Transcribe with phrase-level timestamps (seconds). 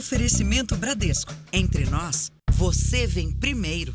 [0.00, 1.30] Oferecimento Bradesco.
[1.52, 3.94] Entre nós, você vem primeiro.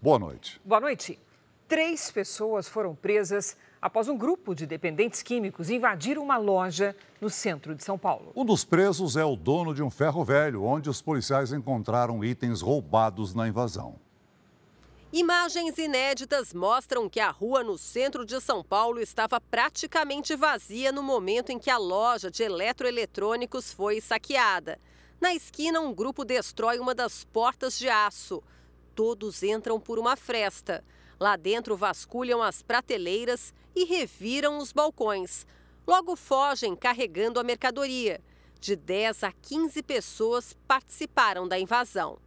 [0.00, 0.58] Boa noite.
[0.64, 1.18] Boa noite.
[1.68, 7.74] Três pessoas foram presas após um grupo de dependentes químicos invadir uma loja no centro
[7.74, 8.32] de São Paulo.
[8.34, 12.62] Um dos presos é o dono de um ferro velho, onde os policiais encontraram itens
[12.62, 13.96] roubados na invasão.
[15.10, 21.02] Imagens inéditas mostram que a rua no centro de São Paulo estava praticamente vazia no
[21.02, 24.78] momento em que a loja de eletroeletrônicos foi saqueada.
[25.18, 28.42] Na esquina, um grupo destrói uma das portas de aço.
[28.94, 30.84] Todos entram por uma fresta.
[31.18, 35.46] Lá dentro vasculham as prateleiras e reviram os balcões.
[35.86, 38.20] Logo fogem carregando a mercadoria.
[38.60, 42.18] De 10 a 15 pessoas participaram da invasão.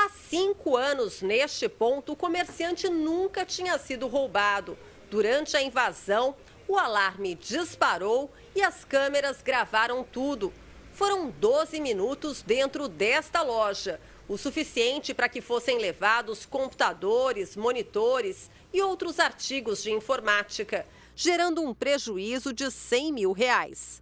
[0.00, 4.78] Há cinco anos, neste ponto, o comerciante nunca tinha sido roubado.
[5.10, 6.36] Durante a invasão,
[6.68, 10.52] o alarme disparou e as câmeras gravaram tudo.
[10.92, 18.80] Foram 12 minutos dentro desta loja, o suficiente para que fossem levados computadores, monitores e
[18.80, 24.00] outros artigos de informática, gerando um prejuízo de 100 mil reais.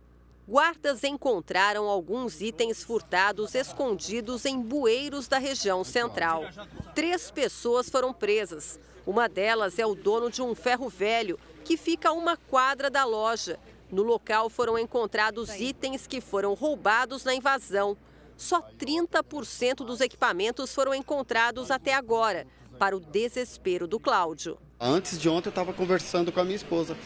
[0.48, 6.44] Guardas encontraram alguns itens furtados escondidos em bueiros da região central.
[6.94, 8.78] Três pessoas foram presas.
[9.04, 13.04] Uma delas é o dono de um ferro velho, que fica a uma quadra da
[13.04, 13.58] loja.
[13.90, 17.96] No local foram encontrados itens que foram roubados na invasão.
[18.36, 22.46] Só 30% dos equipamentos foram encontrados até agora,
[22.78, 24.58] para o desespero do Cláudio.
[24.78, 26.96] Antes de ontem eu estava conversando com a minha esposa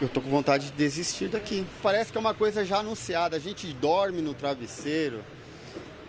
[0.00, 1.66] eu tô com vontade de desistir daqui.
[1.82, 3.36] Parece que é uma coisa já anunciada.
[3.36, 5.24] A gente dorme no travesseiro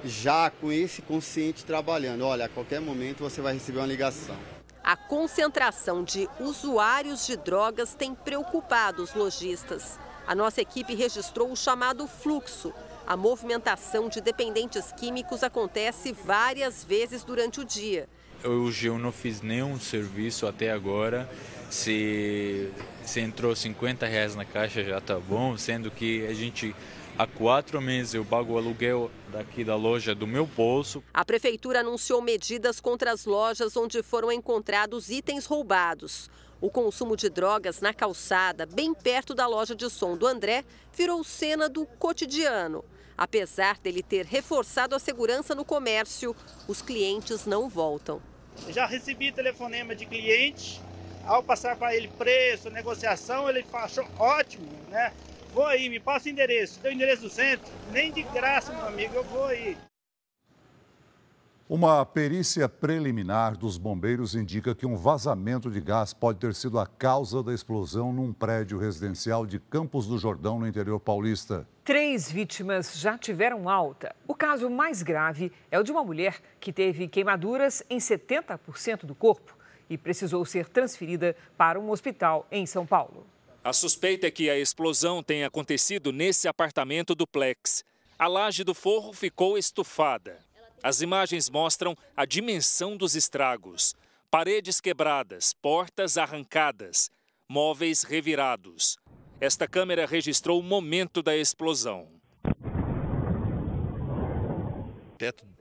[0.03, 2.25] já com esse consciente trabalhando.
[2.25, 4.35] Olha, a qualquer momento você vai receber uma ligação.
[4.83, 9.99] A concentração de usuários de drogas tem preocupado os lojistas.
[10.27, 12.73] A nossa equipe registrou o chamado fluxo.
[13.07, 18.07] A movimentação de dependentes químicos acontece várias vezes durante o dia.
[18.43, 21.29] Hoje eu não fiz nenhum serviço até agora
[21.69, 22.71] se,
[23.05, 26.75] se entrou 50 reais na caixa já tá bom, sendo que a gente
[27.17, 31.03] há quatro meses eu pago o aluguel daqui da loja do meu bolso.
[31.13, 36.29] A prefeitura anunciou medidas contra as lojas onde foram encontrados itens roubados.
[36.59, 40.63] O consumo de drogas na calçada, bem perto da loja de som do André,
[40.93, 42.83] virou cena do cotidiano.
[43.17, 46.35] Apesar dele ter reforçado a segurança no comércio,
[46.67, 48.21] os clientes não voltam.
[48.69, 50.81] Já recebi telefonema de cliente
[51.25, 55.11] ao passar para ele preço, negociação, ele achou ótimo, né?
[55.53, 56.79] Vou aí, me passa o endereço.
[56.79, 57.71] Tem o endereço do centro?
[57.91, 59.77] Nem de graça, meu amigo, eu vou aí.
[61.67, 66.85] Uma perícia preliminar dos bombeiros indica que um vazamento de gás pode ter sido a
[66.85, 71.67] causa da explosão num prédio residencial de Campos do Jordão, no interior paulista.
[71.83, 74.15] Três vítimas já tiveram alta.
[74.27, 79.15] O caso mais grave é o de uma mulher que teve queimaduras em 70% do
[79.15, 79.54] corpo
[79.89, 83.25] e precisou ser transferida para um hospital em São Paulo.
[83.63, 87.83] A suspeita é que a explosão tenha acontecido nesse apartamento duplex.
[88.17, 90.39] A laje do forro ficou estufada.
[90.83, 93.95] As imagens mostram a dimensão dos estragos:
[94.29, 97.09] paredes quebradas, portas arrancadas,
[97.49, 98.97] móveis revirados.
[99.41, 102.07] Esta câmera registrou o momento da explosão.
[105.17, 105.54] Teto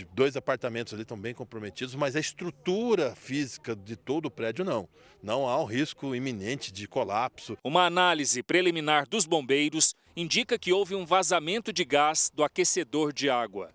[0.00, 4.64] de dois apartamentos ali estão bem comprometidos, mas a estrutura física de todo o prédio
[4.64, 4.88] não.
[5.22, 7.58] Não há um risco iminente de colapso.
[7.62, 13.28] Uma análise preliminar dos bombeiros indica que houve um vazamento de gás do aquecedor de
[13.28, 13.70] água.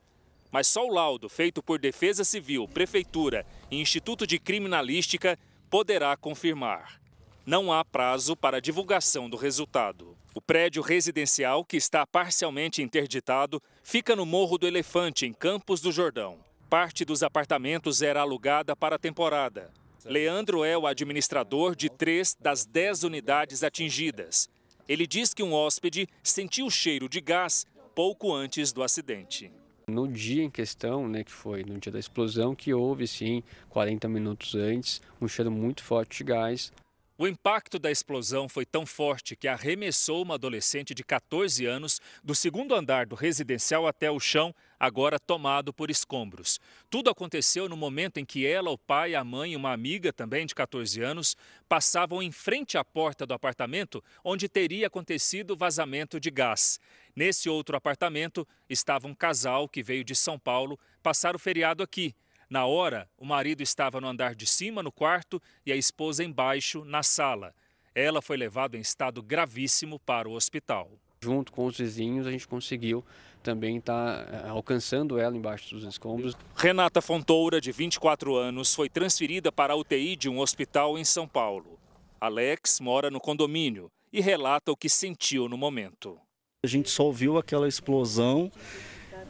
[0.52, 5.38] Mas só o laudo feito por Defesa Civil, Prefeitura e Instituto de Criminalística
[5.70, 7.00] poderá confirmar.
[7.48, 10.18] Não há prazo para divulgação do resultado.
[10.34, 15.92] O prédio residencial, que está parcialmente interditado, fica no Morro do Elefante, em Campos do
[15.92, 16.40] Jordão.
[16.68, 19.72] Parte dos apartamentos era alugada para a temporada.
[20.04, 24.50] Leandro é o administrador de três das dez unidades atingidas.
[24.90, 29.52] Ele diz que um hóspede sentiu o cheiro de gás pouco antes do acidente.
[29.88, 34.10] No dia em questão, né, que foi no dia da explosão, que houve sim, 40
[34.10, 36.74] minutos antes, um cheiro muito forte de gás.
[37.18, 42.36] O impacto da explosão foi tão forte que arremessou uma adolescente de 14 anos do
[42.36, 46.60] segundo andar do residencial até o chão, agora tomado por escombros.
[46.90, 50.46] Tudo aconteceu no momento em que ela, o pai, a mãe e uma amiga, também
[50.46, 51.38] de 14 anos,
[51.70, 56.82] passavam em frente à porta do apartamento onde teria acontecido o vazamento de gás.
[57.16, 62.14] Nesse outro apartamento estava um casal que veio de São Paulo passar o feriado aqui
[62.50, 66.84] na hora, o marido estava no andar de cima, no quarto, e a esposa embaixo,
[66.86, 67.54] na sala.
[67.94, 70.92] Ela foi levada em estado gravíssimo para o hospital.
[71.24, 73.04] Junto com os vizinhos, a gente conseguiu
[73.42, 76.36] também estar tá alcançando ela embaixo dos escombros.
[76.56, 81.28] Renata Fontoura, de 24 anos, foi transferida para a UTI de um hospital em São
[81.28, 81.80] Paulo.
[82.20, 86.18] Alex mora no condomínio e relata o que sentiu no momento.
[86.64, 88.52] A gente só viu aquela explosão,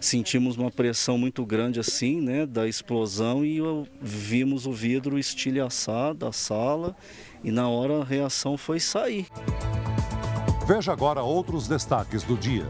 [0.05, 3.59] sentimos uma pressão muito grande assim, né, da explosão e
[4.01, 6.95] vimos o vidro estilhaçar da sala
[7.43, 9.27] e na hora a reação foi sair.
[10.67, 12.67] Veja agora outros destaques do dia.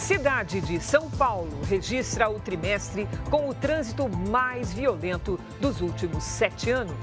[0.00, 6.70] Cidade de São Paulo registra o trimestre com o trânsito mais violento dos últimos sete
[6.70, 6.96] anos.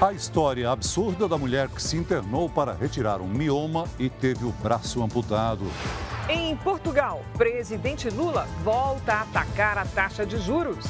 [0.00, 4.52] A história absurda da mulher que se internou para retirar um mioma e teve o
[4.62, 5.64] braço amputado.
[6.28, 10.86] Em Portugal, presidente Lula volta a atacar a taxa de juros.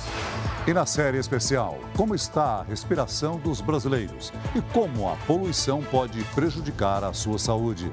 [0.66, 6.22] E na série especial, como está a respiração dos brasileiros e como a poluição pode
[6.34, 7.90] prejudicar a sua saúde.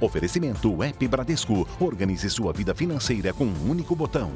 [0.00, 1.66] Oferecimento App Bradesco.
[1.80, 4.30] Organize sua vida financeira com um único botão.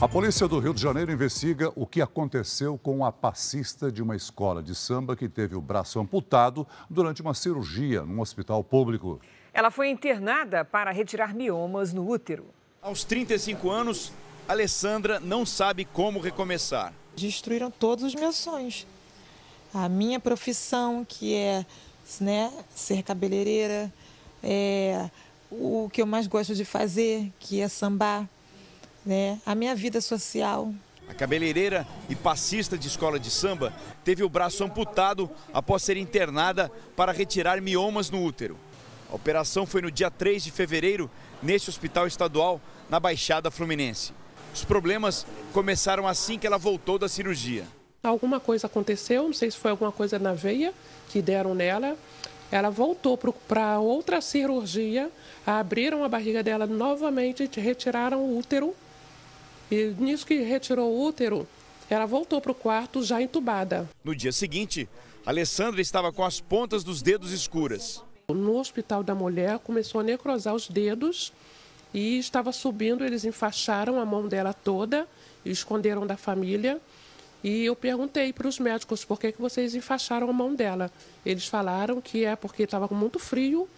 [0.00, 4.14] A polícia do Rio de Janeiro investiga o que aconteceu com a passista de uma
[4.14, 9.20] escola de samba que teve o braço amputado durante uma cirurgia num hospital público.
[9.52, 12.46] Ela foi internada para retirar miomas no útero.
[12.82, 14.12] Aos 35 anos,
[14.46, 16.92] Alessandra não sabe como recomeçar.
[17.16, 18.86] Destruíram todos os meus sonhos.
[19.72, 21.66] A minha profissão, que é
[22.20, 23.92] né, ser cabeleireira,
[24.42, 25.08] é,
[25.50, 28.28] o que eu mais gosto de fazer, que é sambar
[29.04, 29.38] né?
[29.44, 30.72] A minha vida social.
[31.08, 36.72] A cabeleireira e passista de escola de samba teve o braço amputado após ser internada
[36.96, 38.56] para retirar miomas no útero.
[39.10, 41.10] A operação foi no dia 3 de fevereiro,
[41.42, 44.12] neste hospital estadual, na Baixada Fluminense.
[44.54, 47.64] Os problemas começaram assim que ela voltou da cirurgia.
[48.02, 50.72] Alguma coisa aconteceu, não sei se foi alguma coisa na veia
[51.08, 51.96] que deram nela.
[52.52, 55.10] Ela voltou para outra cirurgia,
[55.44, 58.74] abriram a barriga dela novamente, retiraram o útero
[59.70, 61.46] e nisso que retirou o útero,
[61.88, 63.88] ela voltou para o quarto já entubada.
[64.04, 64.88] No dia seguinte,
[65.24, 68.02] Alessandra estava com as pontas dos dedos escuras.
[68.28, 71.32] No hospital da mulher, começou a necrosar os dedos
[71.94, 73.04] e estava subindo.
[73.04, 75.06] Eles enfaixaram a mão dela toda
[75.44, 76.80] e esconderam da família.
[77.42, 80.90] E eu perguntei para os médicos por que, que vocês enfaixaram a mão dela.
[81.24, 83.68] Eles falaram que é porque estava com muito frio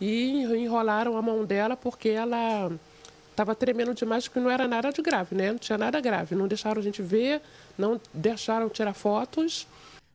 [0.00, 2.72] e enrolaram a mão dela porque ela
[3.30, 5.50] estava tremendo demais porque não era nada de grave, né?
[5.50, 6.34] Não tinha nada grave.
[6.34, 7.42] Não deixaram a gente ver,
[7.76, 9.66] não deixaram tirar fotos.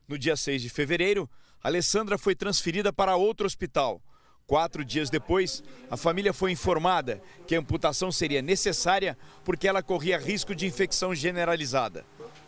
[0.08, 1.28] No dia 6 de fevereiro,
[1.62, 4.00] Alessandra foi transferida para outro hospital.
[4.46, 10.18] Quatro dias depois, a família foi informada que a amputação seria necessária porque ela corria
[10.18, 12.04] risco de infecção generalizada.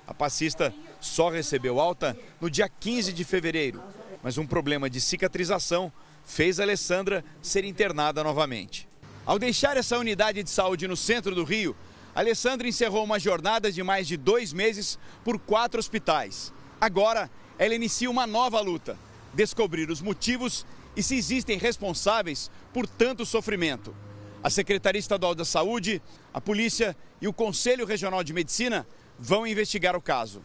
[0.07, 3.83] A passista só recebeu alta no dia 15 de fevereiro,
[4.23, 5.91] mas um problema de cicatrização
[6.23, 8.87] fez Alessandra ser internada novamente.
[9.25, 11.75] Ao deixar essa unidade de saúde no centro do Rio,
[12.15, 16.53] Alessandra encerrou uma jornada de mais de dois meses por quatro hospitais.
[16.79, 18.99] Agora, ela inicia uma nova luta:
[19.35, 20.67] descobrir os motivos
[20.97, 23.95] e se existem responsáveis por tanto sofrimento.
[24.43, 28.87] A Secretaria Estadual da Saúde, a Polícia e o Conselho Regional de Medicina
[29.19, 30.41] vão investigar o caso.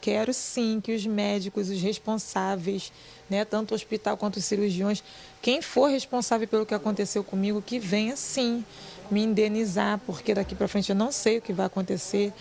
[0.00, 2.92] Quero sim que os médicos, os responsáveis,
[3.28, 5.02] né, tanto o hospital quanto os cirurgiões,
[5.42, 8.64] quem for responsável pelo que aconteceu comigo, que venha sim
[9.10, 12.32] me indenizar, porque daqui para frente eu não sei o que vai acontecer.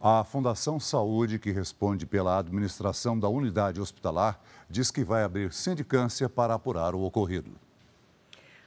[0.00, 6.28] A Fundação Saúde, que responde pela administração da unidade hospitalar, diz que vai abrir sindicância
[6.28, 7.50] para apurar o ocorrido.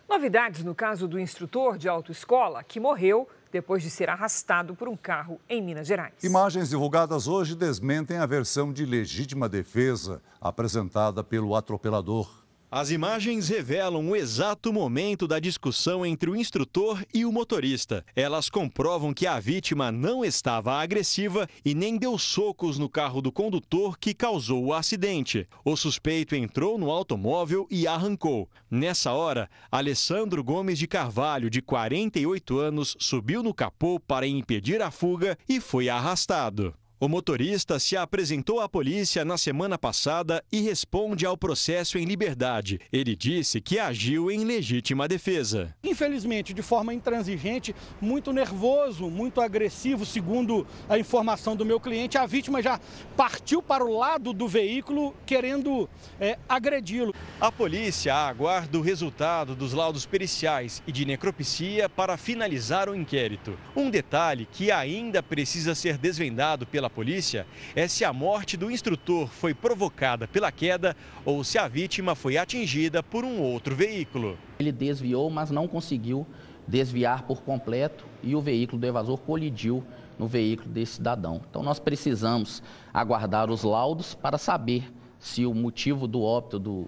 [0.10, 4.98] Novidades no caso do instrutor de autoescola que morreu depois de ser arrastado por um
[4.98, 6.24] carro em Minas Gerais.
[6.24, 12.41] Imagens divulgadas hoje desmentem a versão de legítima defesa apresentada pelo atropelador.
[12.74, 18.06] As imagens revelam o exato momento da discussão entre o instrutor e o motorista.
[18.16, 23.30] Elas comprovam que a vítima não estava agressiva e nem deu socos no carro do
[23.30, 25.46] condutor que causou o acidente.
[25.66, 28.50] O suspeito entrou no automóvel e arrancou.
[28.70, 34.90] Nessa hora, Alessandro Gomes de Carvalho, de 48 anos, subiu no capô para impedir a
[34.90, 36.74] fuga e foi arrastado.
[37.03, 42.79] O motorista se apresentou à polícia na semana passada e responde ao processo em liberdade.
[42.93, 45.75] Ele disse que agiu em legítima defesa.
[45.84, 52.27] Infelizmente, de forma intransigente, muito nervoso, muito agressivo, segundo a informação do meu cliente, a
[52.27, 52.79] vítima já
[53.17, 55.89] partiu para o lado do veículo querendo
[56.20, 57.15] é, agredi-lo.
[57.39, 63.58] A polícia aguarda o resultado dos laudos periciais e de necropsia para finalizar o inquérito.
[63.75, 69.28] Um detalhe que ainda precisa ser desvendado pela polícia é se a morte do instrutor
[69.28, 70.96] foi provocada pela queda
[71.26, 74.38] ou se a vítima foi atingida por um outro veículo.
[74.60, 76.28] Ele desviou, mas não conseguiu
[76.68, 79.84] desviar por completo e o veículo do evasor colidiu
[80.20, 81.42] no veículo desse cidadão.
[81.50, 82.62] Então nós precisamos
[82.94, 86.88] aguardar os laudos para saber se o motivo do óbito do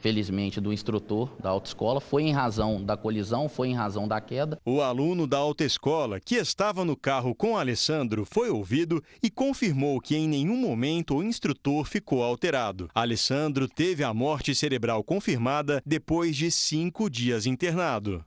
[0.00, 2.00] felizmente, do instrutor da autoescola.
[2.00, 4.58] Foi em razão da colisão, foi em razão da queda.
[4.64, 10.16] O aluno da autoescola, que estava no carro com Alessandro, foi ouvido e confirmou que
[10.16, 12.88] em nenhum momento o instrutor ficou alterado.
[12.94, 18.24] Alessandro teve a morte cerebral confirmada depois de cinco dias internado.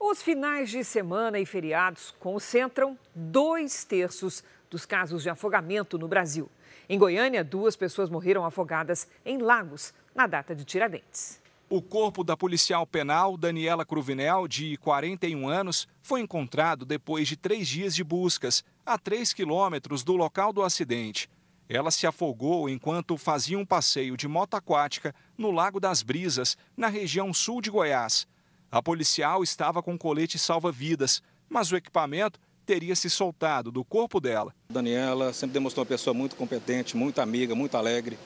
[0.00, 6.48] Os finais de semana e feriados concentram dois terços dos casos de afogamento no Brasil.
[6.88, 11.40] Em Goiânia, duas pessoas morreram afogadas em lagos na data de Tiradentes.
[11.70, 17.68] O corpo da policial penal Daniela Cruvinel, de 41 anos, foi encontrado depois de três
[17.68, 21.30] dias de buscas, a 3 quilômetros do local do acidente.
[21.68, 26.88] Ela se afogou enquanto fazia um passeio de moto aquática no Lago das Brisas, na
[26.88, 28.26] região sul de Goiás.
[28.72, 34.52] A policial estava com colete salva-vidas, mas o equipamento teria se soltado do corpo dela.
[34.68, 38.18] Daniela sempre demonstrou uma pessoa muito competente, muito amiga, muito alegre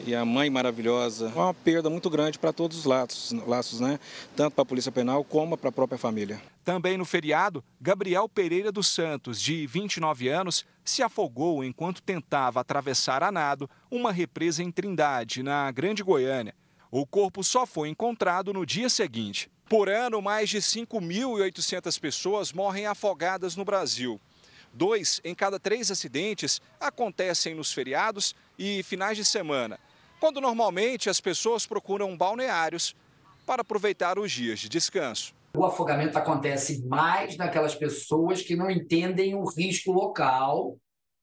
[0.00, 1.32] e a mãe maravilhosa.
[1.34, 3.98] É uma perda muito grande para todos os laços, laços né?
[4.36, 6.40] tanto para a Polícia Penal como para a própria família.
[6.64, 13.22] Também no feriado, Gabriel Pereira dos Santos, de 29 anos, se afogou enquanto tentava atravessar
[13.22, 16.54] a nado uma represa em Trindade, na Grande Goiânia.
[16.90, 19.50] O corpo só foi encontrado no dia seguinte.
[19.68, 24.20] Por ano, mais de 5.800 pessoas morrem afogadas no Brasil.
[24.72, 29.78] Dois em cada três acidentes acontecem nos feriados e finais de semana
[30.22, 32.94] quando normalmente as pessoas procuram balneários
[33.44, 35.34] para aproveitar os dias de descanso.
[35.56, 40.78] O afogamento acontece mais naquelas pessoas que não entendem o risco local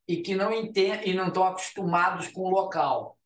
[0.06, 3.18] e que não entendem e não estão acostumados com o local.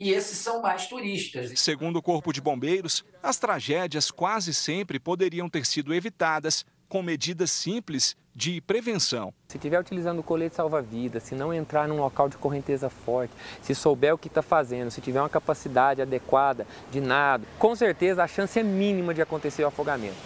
[0.00, 1.56] E esses são mais turistas.
[1.60, 7.50] Segundo o Corpo de Bombeiros, as tragédias quase sempre poderiam ter sido evitadas com medidas
[7.50, 9.32] simples de prevenção.
[9.48, 13.32] Se estiver utilizando o colete salva-vidas, se não entrar num local de correnteza forte,
[13.62, 18.22] se souber o que está fazendo, se tiver uma capacidade adequada de nado, com certeza
[18.22, 20.18] a chance é mínima de acontecer o afogamento.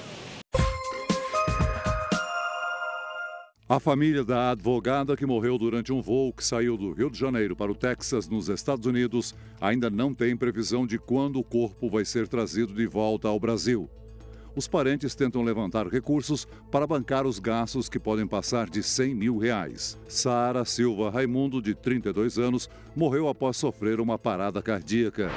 [3.68, 7.54] A família da advogada que morreu durante um voo que saiu do Rio de Janeiro
[7.54, 12.04] para o Texas, nos Estados Unidos, ainda não tem previsão de quando o corpo vai
[12.04, 13.88] ser trazido de volta ao Brasil
[14.56, 19.36] os parentes tentam levantar recursos para bancar os gastos que podem passar de 100 mil
[19.36, 19.98] reais.
[20.08, 25.30] Sara Silva Raimundo, de 32 anos, morreu após sofrer uma parada cardíaca.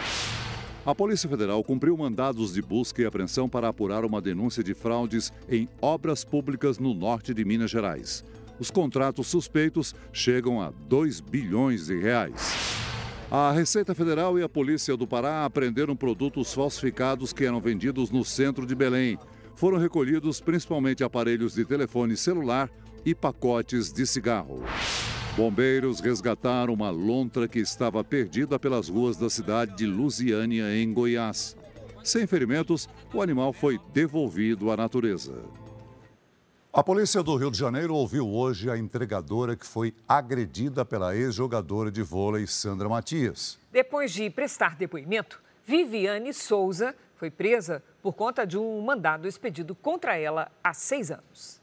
[0.86, 5.34] A Polícia Federal cumpriu mandados de busca e apreensão para apurar uma denúncia de fraudes
[5.50, 8.24] em obras públicas no norte de Minas Gerais.
[8.58, 12.79] Os contratos suspeitos chegam a 2 bilhões de reais.
[13.32, 18.26] A Receita Federal e a Polícia do Pará apreenderam produtos falsificados que eram vendidos no
[18.26, 19.20] centro de Belém.
[19.54, 22.72] Foram recolhidos principalmente aparelhos de telefone celular
[23.06, 24.64] e pacotes de cigarro.
[25.38, 31.56] Bombeiros resgataram uma lontra que estava perdida pelas ruas da cidade de Lusiânia, em Goiás.
[32.04, 35.36] Sem ferimentos, o animal foi devolvido à natureza.
[36.72, 41.92] A polícia do Rio de Janeiro ouviu hoje a entregadora que foi agredida pela ex-jogadora
[41.92, 43.58] de vôlei Sandra Matias.
[43.72, 50.16] Depois de prestar depoimento, Viviane Souza foi presa por conta de um mandado expedido contra
[50.16, 51.59] ela há seis anos.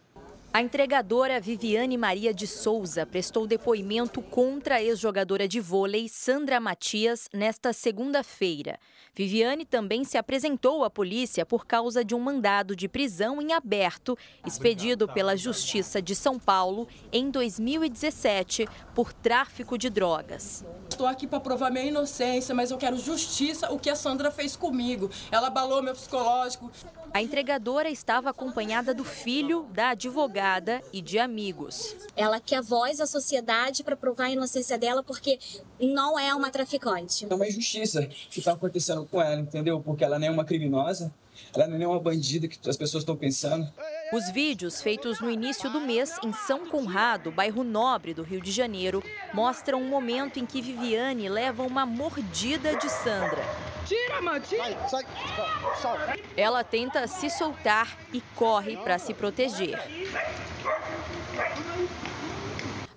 [0.56, 7.28] A entregadora Viviane Maria de Souza prestou depoimento contra a ex-jogadora de vôlei Sandra Matias
[7.30, 8.78] nesta segunda-feira.
[9.14, 14.16] Viviane também se apresentou à polícia por causa de um mandado de prisão em aberto
[14.46, 20.64] expedido pela Justiça de São Paulo em 2017 por tráfico de drogas.
[20.88, 24.56] Estou aqui para provar minha inocência, mas eu quero justiça o que a Sandra fez
[24.56, 25.10] comigo.
[25.30, 26.72] Ela abalou meu psicológico.
[27.12, 31.96] A entregadora estava acompanhada do filho, da advogada e de amigos.
[32.14, 35.38] Ela quer voz à sociedade para provar a inocência dela porque
[35.80, 37.26] não é uma traficante.
[37.28, 39.80] É uma injustiça que está acontecendo com ela, entendeu?
[39.80, 41.12] Porque ela nem é uma criminosa,
[41.54, 43.70] ela nem é uma bandida que as pessoas estão pensando.
[44.12, 48.52] Os vídeos feitos no início do mês em São Conrado, bairro nobre do Rio de
[48.52, 53.42] Janeiro, mostram um momento em que Viviane leva uma mordida de Sandra.
[53.86, 54.88] Tira, mãe, tira.
[54.88, 55.06] Sai,
[55.80, 59.78] sai, Ela tenta se soltar e corre para se proteger.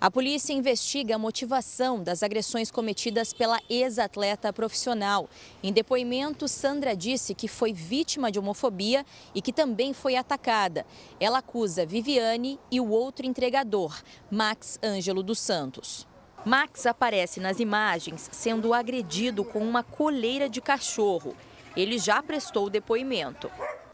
[0.00, 5.28] A polícia investiga a motivação das agressões cometidas pela ex-atleta profissional.
[5.62, 9.04] Em depoimento, Sandra disse que foi vítima de homofobia
[9.34, 10.86] e que também foi atacada.
[11.20, 13.94] Ela acusa Viviane e o outro entregador,
[14.30, 16.08] Max Ângelo dos Santos.
[16.44, 21.36] Max aparece nas imagens sendo agredido com uma coleira de cachorro.
[21.76, 23.50] Ele já prestou depoimento.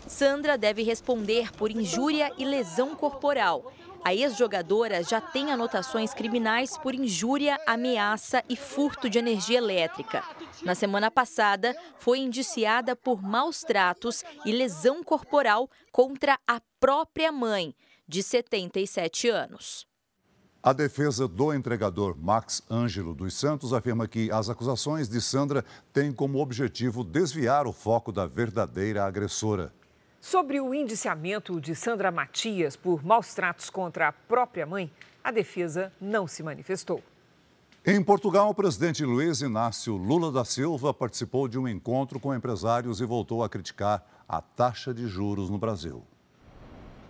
[0.07, 3.73] Sandra deve responder por injúria e lesão corporal.
[4.05, 10.23] A ex-jogadora já tem anotações criminais por injúria, ameaça e furto de energia elétrica.
[10.63, 17.75] Na semana passada, foi indiciada por maus tratos e lesão corporal contra a própria mãe,
[18.07, 19.86] de 77 anos.
[20.67, 26.13] A defesa do entregador Max Ângelo dos Santos afirma que as acusações de Sandra têm
[26.13, 29.73] como objetivo desviar o foco da verdadeira agressora.
[30.21, 34.91] Sobre o indiciamento de Sandra Matias por maus tratos contra a própria mãe,
[35.23, 37.01] a defesa não se manifestou.
[37.87, 43.01] Em Portugal, o presidente Luiz Inácio Lula da Silva participou de um encontro com empresários
[43.01, 46.03] e voltou a criticar a taxa de juros no Brasil.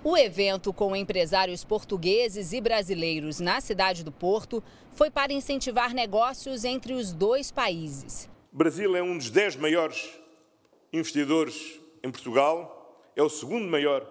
[0.08, 6.64] O evento com empresários portugueses e brasileiros na cidade do Porto foi para incentivar negócios
[6.64, 8.30] entre os dois países.
[8.52, 10.08] O Brasil é um dos dez maiores
[10.92, 14.06] investidores em Portugal é o segundo maior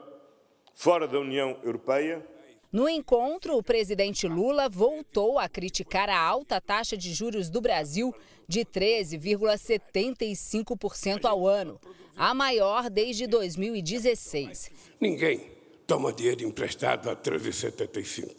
[0.73, 2.27] fora da União Europeia.
[2.73, 8.13] No encontro, o presidente Lula voltou a criticar a alta taxa de juros do Brasil
[8.49, 11.79] de 13,75% ao ano,
[12.17, 14.69] a maior desde 2016.
[14.99, 15.54] Ninguém
[15.85, 18.33] toma dinheiro emprestado a 13,75.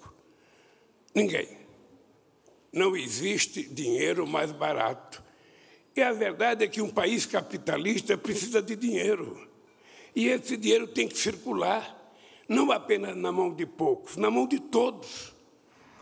[1.15, 1.49] Ninguém.
[2.73, 5.23] Não existe dinheiro mais barato.
[5.95, 9.49] E a verdade é que um país capitalista precisa de dinheiro.
[10.15, 11.97] E esse dinheiro tem que circular,
[12.49, 15.35] não apenas na mão de poucos, na mão de todos.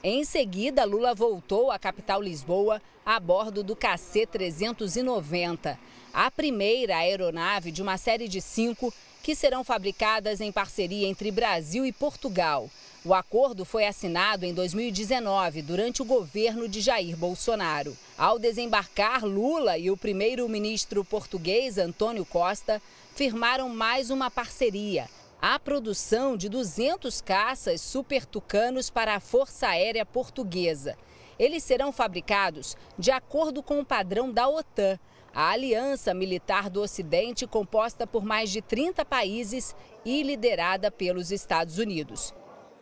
[0.03, 5.79] Em seguida, Lula voltou à capital Lisboa a bordo do KC-390,
[6.13, 8.93] a primeira aeronave de uma série de cinco
[9.25, 12.69] que serão fabricadas em parceria entre Brasil e Portugal.
[13.03, 17.97] O acordo foi assinado em 2019, durante o governo de Jair Bolsonaro.
[18.19, 22.83] Ao desembarcar, Lula e o primeiro-ministro português Antônio Costa
[23.17, 25.09] firmaram mais uma parceria.
[25.41, 30.99] A produção de 200 caças Super Tucanos para a Força Aérea Portuguesa.
[31.39, 34.99] Eles serão fabricados de acordo com o padrão da OTAN,
[35.35, 41.77] a aliança militar do Ocidente composta por mais de 30 países e liderada pelos Estados
[41.77, 42.33] Unidos.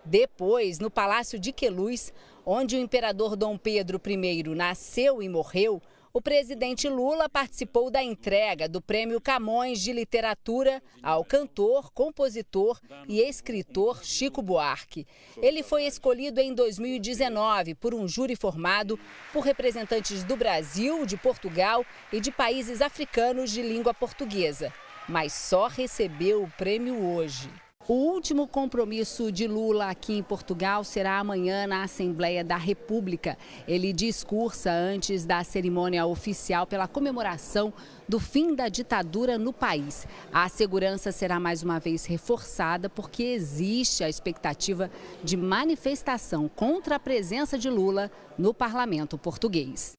[0.05, 2.12] Depois, no Palácio de Queluz,
[2.45, 5.81] onde o imperador Dom Pedro I nasceu e morreu,
[6.12, 13.20] o presidente Lula participou da entrega do Prêmio Camões de Literatura ao cantor, compositor e
[13.20, 15.07] escritor Chico Buarque.
[15.38, 19.01] Ele foi escolhido em 2019 por um júri formado
[19.33, 24.72] por representantes do Brasil, de Portugal e de países africanos de língua portuguesa,
[25.09, 27.48] mas só recebeu o prêmio hoje.
[27.88, 33.37] O último compromisso de Lula aqui em Portugal será amanhã na Assembleia da República.
[33.66, 37.75] Ele discursa antes da cerimônia oficial pela comemoração
[38.09, 40.07] do fim da ditadura no país.
[40.33, 44.88] A segurança será mais uma vez reforçada porque existe a expectativa
[45.25, 49.95] de manifestação contra a presença de Lula no parlamento português.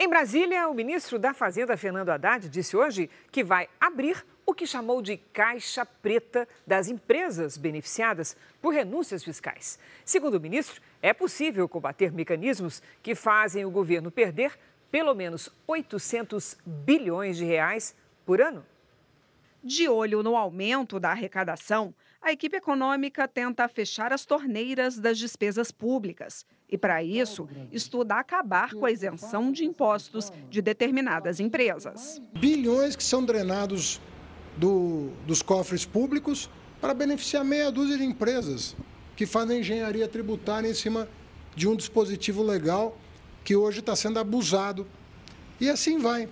[0.00, 4.66] Em Brasília, o ministro da Fazenda, Fernando Haddad, disse hoje que vai abrir o que
[4.66, 9.78] chamou de caixa preta das empresas beneficiadas por renúncias fiscais.
[10.06, 14.58] Segundo o ministro, é possível combater mecanismos que fazem o governo perder
[14.90, 18.64] pelo menos 800 bilhões de reais por ano.
[19.62, 25.70] De olho no aumento da arrecadação, a equipe econômica tenta fechar as torneiras das despesas
[25.70, 32.18] públicas e, para isso, estuda acabar com a isenção de impostos de determinadas empresas.
[32.32, 34.00] Bilhões que são drenados
[34.58, 38.76] do, dos cofres públicos para beneficiar meia dúzia de empresas
[39.16, 41.08] que fazem engenharia tributária em cima
[41.56, 42.96] de um dispositivo legal
[43.44, 44.86] que hoje está sendo abusado.
[45.60, 46.28] E assim vai.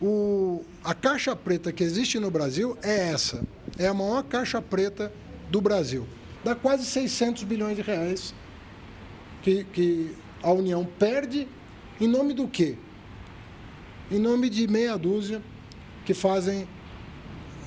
[0.00, 3.42] O, a caixa preta que existe no Brasil é essa.
[3.78, 5.12] É a maior caixa preta
[5.50, 6.06] do Brasil.
[6.44, 8.34] Dá quase 600 bilhões de reais
[9.42, 11.48] que, que a União perde
[12.00, 12.76] em nome do quê?
[14.10, 15.42] Em nome de meia dúzia
[16.04, 16.66] que fazem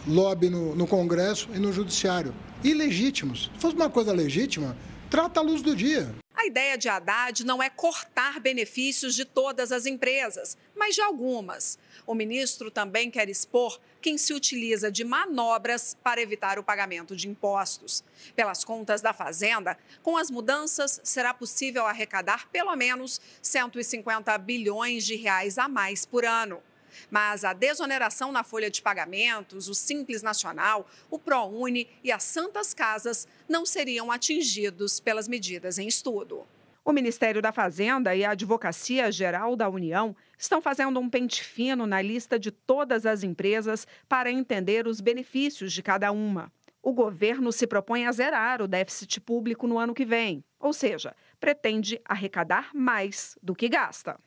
[0.07, 2.33] lobby no, no Congresso e no Judiciário.
[2.63, 3.49] Ilegítimos.
[3.55, 4.75] Se fosse uma coisa legítima,
[5.09, 6.13] trata a luz do dia.
[6.35, 11.77] A ideia de Haddad não é cortar benefícios de todas as empresas, mas de algumas.
[12.05, 17.29] O ministro também quer expor quem se utiliza de manobras para evitar o pagamento de
[17.29, 18.03] impostos.
[18.35, 25.15] Pelas contas da Fazenda, com as mudanças, será possível arrecadar pelo menos 150 bilhões de
[25.15, 26.61] reais a mais por ano.
[27.09, 32.73] Mas a desoneração na folha de pagamentos, o Simples Nacional, o ProUni e as Santas
[32.73, 36.45] Casas não seriam atingidos pelas medidas em estudo.
[36.85, 41.87] O Ministério da Fazenda e a Advocacia Geral da União estão fazendo um pente fino
[41.87, 46.51] na lista de todas as empresas para entender os benefícios de cada uma.
[46.81, 51.15] O governo se propõe a zerar o déficit público no ano que vem, ou seja,
[51.39, 54.19] pretende arrecadar mais do que gasta.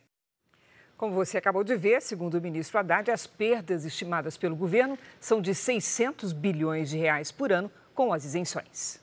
[0.97, 5.43] Como você acabou de ver, segundo o ministro Haddad, as perdas estimadas pelo governo são
[5.43, 8.99] de 600 bilhões de reais por ano com as isenções.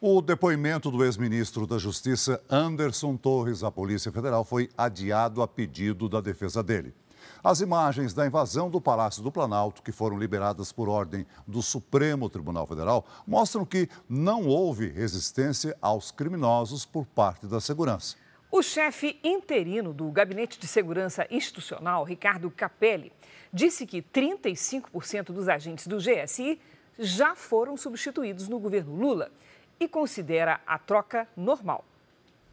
[0.00, 6.08] O depoimento do ex-ministro da Justiça, Anderson Torres, à Polícia Federal, foi adiado a pedido
[6.08, 6.94] da defesa dele.
[7.42, 12.30] As imagens da invasão do Palácio do Planalto, que foram liberadas por ordem do Supremo
[12.30, 18.16] Tribunal Federal, mostram que não houve resistência aos criminosos por parte da segurança.
[18.56, 23.12] O chefe interino do Gabinete de Segurança Institucional, Ricardo Capelli,
[23.52, 26.60] disse que 35% dos agentes do GSI
[26.96, 29.32] já foram substituídos no governo Lula
[29.80, 31.84] e considera a troca normal.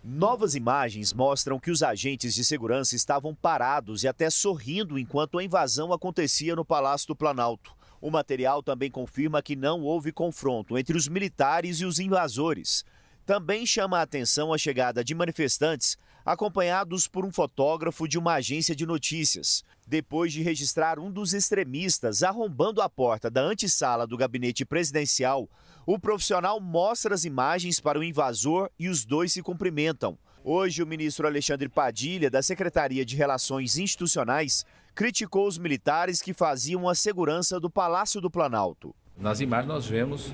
[0.03, 5.43] Novas imagens mostram que os agentes de segurança estavam parados e até sorrindo enquanto a
[5.43, 7.75] invasão acontecia no Palácio do Planalto.
[8.01, 12.83] O material também confirma que não houve confronto entre os militares e os invasores.
[13.25, 18.75] Também chama a atenção a chegada de manifestantes acompanhados por um fotógrafo de uma agência
[18.75, 19.63] de notícias.
[19.87, 25.49] Depois de registrar um dos extremistas arrombando a porta da antessala do gabinete presidencial,
[25.85, 30.17] o profissional mostra as imagens para o invasor e os dois se cumprimentam.
[30.43, 36.89] Hoje, o ministro Alexandre Padilha, da Secretaria de Relações Institucionais, criticou os militares que faziam
[36.89, 38.95] a segurança do Palácio do Planalto.
[39.17, 40.33] Nas imagens nós vemos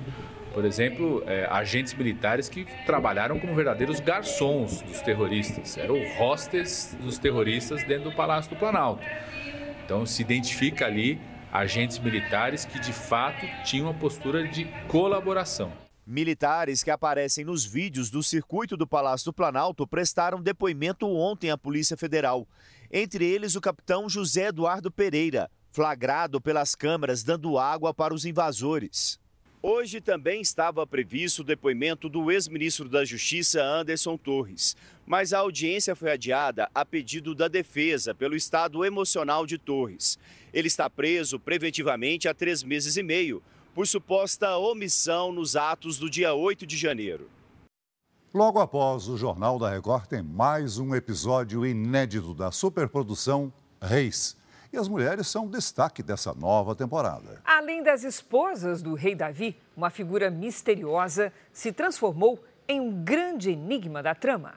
[0.58, 7.16] por exemplo, é, agentes militares que trabalharam como verdadeiros garçons dos terroristas, eram hostes dos
[7.16, 9.04] terroristas dentro do Palácio do Planalto.
[9.84, 11.20] Então se identifica ali
[11.52, 15.72] agentes militares que de fato tinham uma postura de colaboração.
[16.04, 21.56] Militares que aparecem nos vídeos do circuito do Palácio do Planalto prestaram depoimento ontem à
[21.56, 22.48] Polícia Federal.
[22.90, 29.20] Entre eles, o capitão José Eduardo Pereira, flagrado pelas câmeras dando água para os invasores.
[29.60, 35.96] Hoje também estava previsto o depoimento do ex-ministro da Justiça, Anderson Torres, mas a audiência
[35.96, 40.16] foi adiada a pedido da defesa pelo estado emocional de Torres.
[40.54, 43.42] Ele está preso preventivamente há três meses e meio
[43.74, 47.28] por suposta omissão nos atos do dia 8 de janeiro.
[48.32, 54.36] Logo após o Jornal da Record, tem mais um episódio inédito da superprodução Reis
[54.72, 57.40] e as mulheres são destaque dessa nova temporada.
[57.44, 64.02] Além das esposas do rei Davi, uma figura misteriosa se transformou em um grande enigma
[64.02, 64.54] da trama.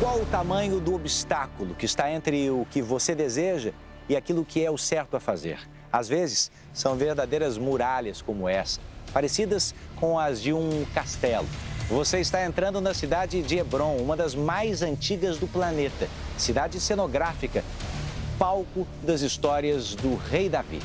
[0.00, 3.72] Qual o tamanho do obstáculo que está entre o que você deseja
[4.08, 5.58] e aquilo que é o certo a fazer?
[5.90, 8.80] Às vezes, são verdadeiras muralhas como essa,
[9.12, 11.48] parecidas com as de um castelo
[11.88, 16.06] você está entrando na cidade de Hebron, uma das mais antigas do planeta.
[16.36, 17.64] Cidade cenográfica,
[18.38, 20.80] palco das histórias do rei Davi.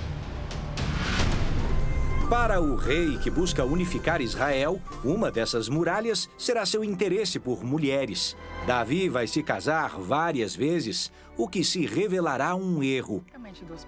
[2.30, 8.36] Para o rei que busca unificar Israel, uma dessas muralhas será seu interesse por mulheres.
[8.66, 13.24] Davi vai se casar várias vezes, o que se revelará um erro.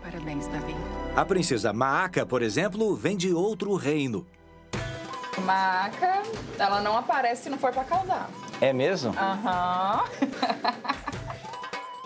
[0.01, 0.75] Parabéns, Davi.
[1.15, 4.27] A princesa Maaca, por exemplo, vem de outro reino.
[5.41, 6.21] Maca,
[6.57, 8.29] ela não aparece se não for para casar.
[8.61, 9.13] É mesmo?
[9.17, 10.03] Aham.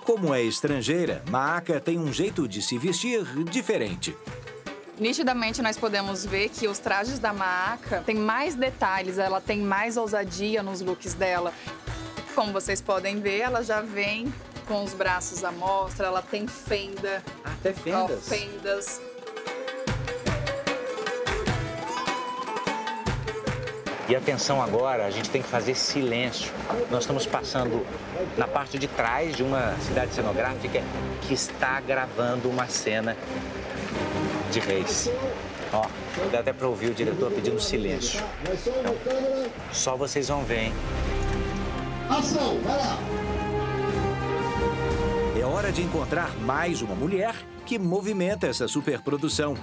[0.04, 4.18] Como é estrangeira, Maaca tem um jeito de se vestir diferente.
[4.98, 9.96] Nitidamente nós podemos ver que os trajes da Maaca têm mais detalhes, ela tem mais
[9.96, 11.54] ousadia nos looks dela.
[12.36, 14.34] Como vocês podem ver, ela já vem
[14.68, 17.24] com os braços à mostra, ela tem fenda.
[17.44, 18.28] Até fendas?
[18.28, 19.02] Ó, fendas.
[24.10, 26.52] E atenção agora, a gente tem que fazer silêncio.
[26.90, 27.86] Nós estamos passando
[28.36, 30.82] na parte de trás de uma cidade cenográfica
[31.22, 33.16] que está gravando uma cena
[34.52, 35.12] de reis.
[35.72, 35.86] Ó,
[36.32, 38.20] dá até para ouvir o diretor pedindo silêncio.
[38.44, 38.96] Então,
[39.72, 40.74] só vocês vão ver, hein?
[42.10, 42.98] Ação, vai lá!
[45.70, 49.56] hora de encontrar mais uma mulher que movimenta essa superprodução.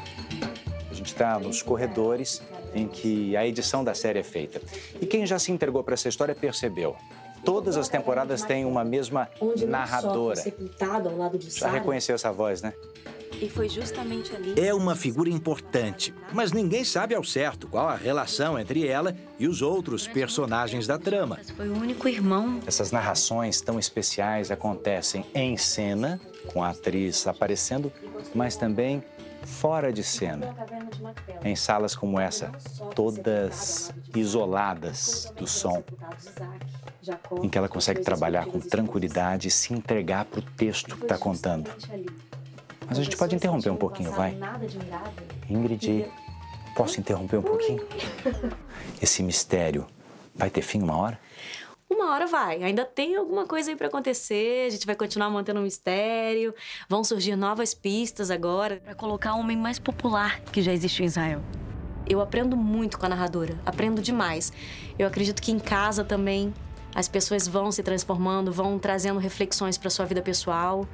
[0.90, 2.42] A gente está nos corredores
[2.74, 4.60] em que a edição da série é feita.
[5.00, 6.96] E quem já se entregou para essa história percebeu.
[7.44, 9.28] Todas as temporadas têm uma mesma
[9.68, 10.42] narradora.
[11.48, 12.72] Já reconheceu essa voz, né?
[13.40, 14.54] E foi justamente ali.
[14.58, 19.46] É uma figura importante, mas ninguém sabe ao certo qual a relação entre ela e
[19.46, 21.38] os outros personagens da trama.
[21.54, 22.60] Foi o único irmão.
[22.66, 27.92] Essas narrações tão especiais acontecem em cena, com a atriz aparecendo,
[28.34, 29.04] mas também
[29.46, 30.54] fora de cena,
[31.44, 32.50] em salas como essa,
[32.94, 35.82] todas isoladas do som,
[37.42, 41.16] em que ela consegue trabalhar com tranquilidade e se entregar para o texto que está
[41.16, 41.70] contando.
[42.88, 44.36] Mas a gente pode interromper um pouquinho, vai?
[45.48, 46.06] Ingrid,
[46.76, 47.86] posso interromper um pouquinho?
[49.00, 49.86] Esse mistério
[50.34, 51.18] vai ter fim uma hora?
[51.88, 55.60] Uma hora vai, ainda tem alguma coisa aí para acontecer, a gente vai continuar mantendo
[55.60, 56.52] o um mistério,
[56.88, 61.06] vão surgir novas pistas agora para colocar o homem mais popular que já existe em
[61.06, 61.40] Israel.
[62.08, 64.52] Eu aprendo muito com a narradora, aprendo demais.
[64.98, 66.52] Eu acredito que em casa também
[66.92, 70.88] as pessoas vão se transformando, vão trazendo reflexões para sua vida pessoal.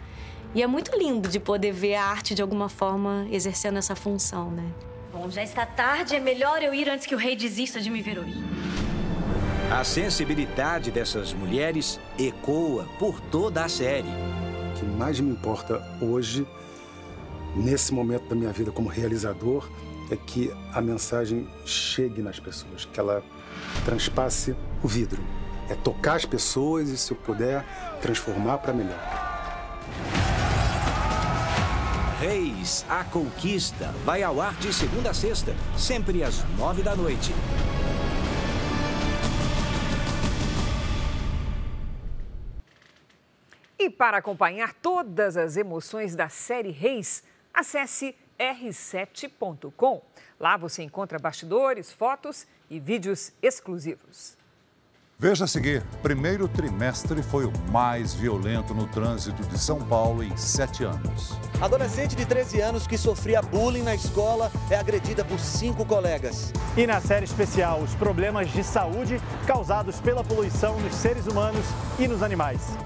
[0.55, 4.51] E é muito lindo de poder ver a arte de alguma forma exercendo essa função,
[4.51, 4.71] né?
[5.11, 8.03] Bom, já está tarde, é melhor eu ir antes que o rei desista de me
[8.03, 8.43] ver hoje.
[9.73, 14.07] A sensibilidade dessas mulheres ecoa por toda a série.
[14.07, 16.47] O que mais me importa hoje,
[17.57, 19.67] nesse momento da minha vida como realizador,
[20.11, 23.25] é que a mensagem chegue nas pessoas, que ela
[23.83, 25.23] transpasse o vidro.
[25.71, 27.65] É tocar as pessoas e, se eu puder,
[28.03, 29.01] transformar para melhor.
[32.21, 37.33] Reis, a Conquista vai ao ar de segunda a sexta, sempre às nove da noite.
[44.03, 47.23] Para acompanhar todas as emoções da série Reis,
[47.55, 50.03] acesse r7.com.
[50.41, 54.37] Lá você encontra bastidores, fotos e vídeos exclusivos.
[55.21, 60.37] Veja a seguir: primeiro trimestre foi o mais violento no trânsito de São Paulo em
[60.37, 61.39] sete anos.
[61.61, 66.53] Adolescente de 13 anos que sofria bullying na escola é agredida por cinco colegas.
[66.77, 71.65] E na série especial, os problemas de saúde causados pela poluição nos seres humanos
[72.01, 72.77] e nos animais.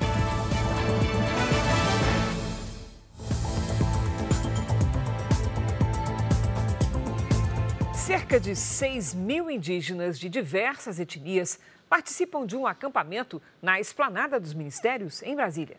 [8.07, 14.55] Cerca de 6 mil indígenas de diversas etnias participam de um acampamento na esplanada dos
[14.55, 15.79] ministérios em Brasília.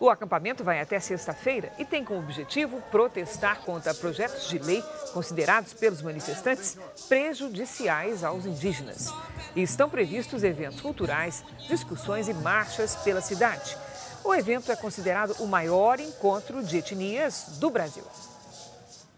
[0.00, 5.74] O acampamento vai até sexta-feira e tem como objetivo protestar contra projetos de lei considerados
[5.74, 9.12] pelos manifestantes prejudiciais aos indígenas.
[9.54, 13.76] E estão previstos eventos culturais, discussões e marchas pela cidade.
[14.24, 18.04] O evento é considerado o maior encontro de etnias do Brasil.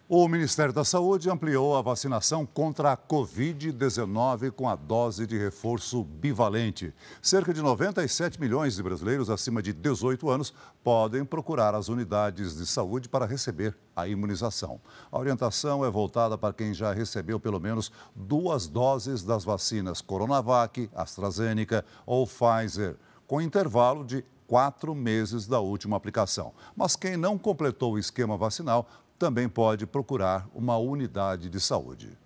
[0.09, 6.05] O Ministério da Saúde ampliou a vacinação contra a Covid-19 com a dose de reforço
[6.05, 6.95] bivalente.
[7.21, 12.65] Cerca de 97 milhões de brasileiros acima de 18 anos podem procurar as unidades de
[12.69, 14.81] saúde para receber a imunização.
[15.11, 20.89] A orientação é voltada para quem já recebeu pelo menos duas doses das vacinas Coronavac,
[20.95, 22.95] AstraZeneca ou Pfizer,
[23.27, 26.53] com intervalo de quatro meses da última aplicação.
[26.77, 32.17] Mas quem não completou o esquema vacinal também pode procurar uma unidade de saúde.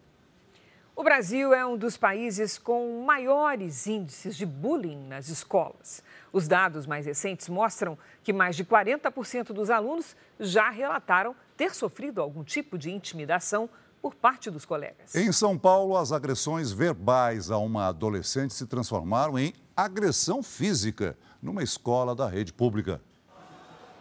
[1.01, 6.03] O Brasil é um dos países com maiores índices de bullying nas escolas.
[6.31, 12.21] Os dados mais recentes mostram que mais de 40% dos alunos já relataram ter sofrido
[12.21, 13.69] algum tipo de intimidação
[14.03, 15.15] por parte dos colegas.
[15.15, 21.63] Em São Paulo, as agressões verbais a uma adolescente se transformaram em agressão física numa
[21.63, 23.01] escola da rede pública.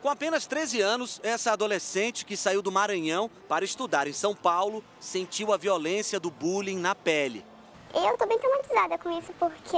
[0.02, 4.82] Com apenas 13 anos, essa adolescente que saiu do Maranhão para estudar em São Paulo
[4.98, 7.46] sentiu a violência do bullying na pele.
[7.94, 9.78] Eu estou bem traumatizada com isso porque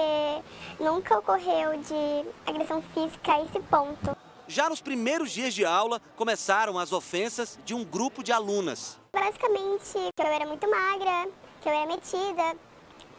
[0.80, 4.16] nunca ocorreu de agressão física a esse ponto.
[4.48, 9.00] Já nos primeiros dias de aula, começaram as ofensas de um grupo de alunas.
[9.14, 11.30] Basicamente, que eu era muito magra,
[11.62, 12.56] que eu era metida,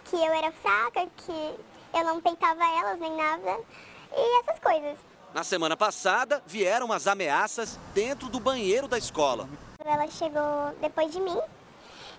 [0.05, 1.55] que eu era fraca, que
[1.99, 3.59] eu não peitava elas nem nada,
[4.15, 5.12] e essas coisas.
[5.35, 9.49] Na semana passada, vieram as ameaças dentro do banheiro da escola.
[9.83, 11.39] Ela chegou depois de mim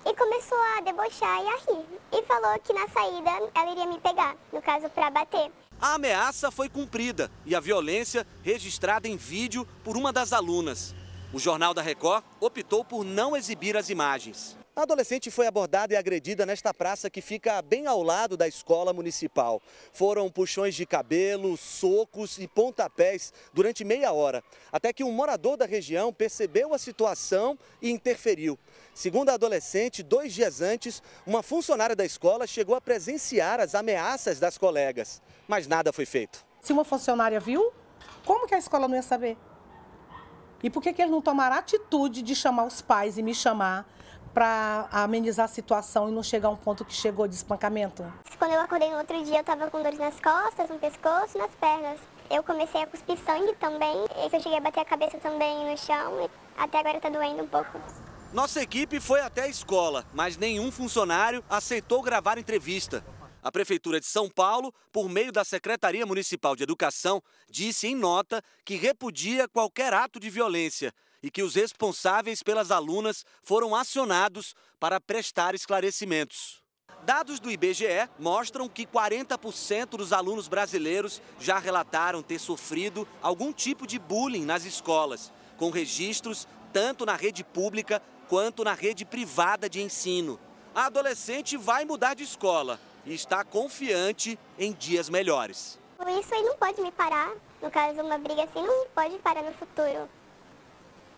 [0.04, 1.86] e começou a debochar e a rir.
[2.12, 5.52] E falou que na saída ela iria me pegar, no caso, para bater.
[5.80, 10.96] A ameaça foi cumprida e a violência registrada em vídeo por uma das alunas.
[11.32, 14.58] O Jornal da Record optou por não exibir as imagens.
[14.76, 18.92] A adolescente foi abordada e agredida nesta praça que fica bem ao lado da escola
[18.92, 19.62] municipal.
[19.92, 25.68] Foram puxões de cabelo, socos e pontapés durante meia hora, até que um morador da
[25.68, 28.58] região percebeu a situação e interferiu.
[28.96, 34.40] Segundo a adolescente, dois dias antes, uma funcionária da escola chegou a presenciar as ameaças
[34.40, 36.44] das colegas, mas nada foi feito.
[36.62, 37.72] Se uma funcionária viu,
[38.26, 39.38] como que a escola não ia saber?
[40.64, 43.36] E por que, que eles não tomaram a atitude de chamar os pais e me
[43.36, 43.88] chamar
[44.34, 48.04] para amenizar a situação e não chegar a um ponto que chegou de espancamento?
[48.38, 51.40] Quando eu acordei no outro dia, eu estava com dores nas costas, no pescoço e
[51.40, 52.00] nas pernas.
[52.30, 55.78] Eu comecei a cuspir sangue também, e eu cheguei a bater a cabeça também no
[55.78, 57.80] chão, e até agora está doendo um pouco.
[58.34, 63.06] Nossa equipe foi até a escola, mas nenhum funcionário aceitou gravar entrevista.
[63.44, 68.42] A Prefeitura de São Paulo, por meio da Secretaria Municipal de Educação, disse em nota
[68.66, 70.94] que repudia qualquer ato de violência
[71.24, 76.62] e que os responsáveis pelas alunas foram acionados para prestar esclarecimentos.
[77.04, 83.88] Dados do IBGE mostram que 40% dos alunos brasileiros já relataram ter sofrido algum tipo
[83.88, 89.82] de bullying nas escolas, com registros tanto na rede pública quanto na rede privada de
[89.82, 90.40] ensino.
[90.76, 95.80] A adolescente vai mudar de escola e está confiante em dias melhores.
[96.20, 97.32] Isso aí não pode me parar.
[97.62, 100.10] No caso, uma briga assim não pode parar no futuro.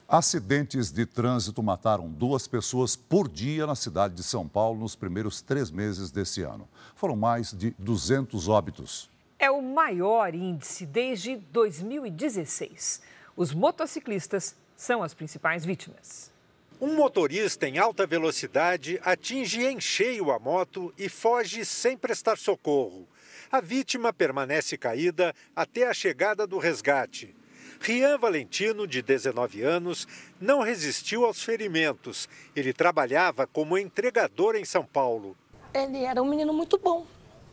[0.08, 5.42] Acidentes de trânsito mataram duas pessoas por dia na cidade de São Paulo nos primeiros
[5.42, 6.70] três meses desse ano.
[6.96, 9.10] Foram mais de 200 óbitos.
[9.40, 13.02] É o maior índice desde 2016.
[13.36, 16.32] Os motociclistas são as principais vítimas.
[16.80, 23.08] Um motorista em alta velocidade atinge em cheio a moto e foge sem prestar socorro.
[23.52, 27.36] A vítima permanece caída até a chegada do resgate.
[27.80, 30.08] Rian Valentino, de 19 anos,
[30.40, 32.28] não resistiu aos ferimentos.
[32.56, 35.36] Ele trabalhava como entregador em São Paulo.
[35.74, 37.06] Ele era um menino muito bom.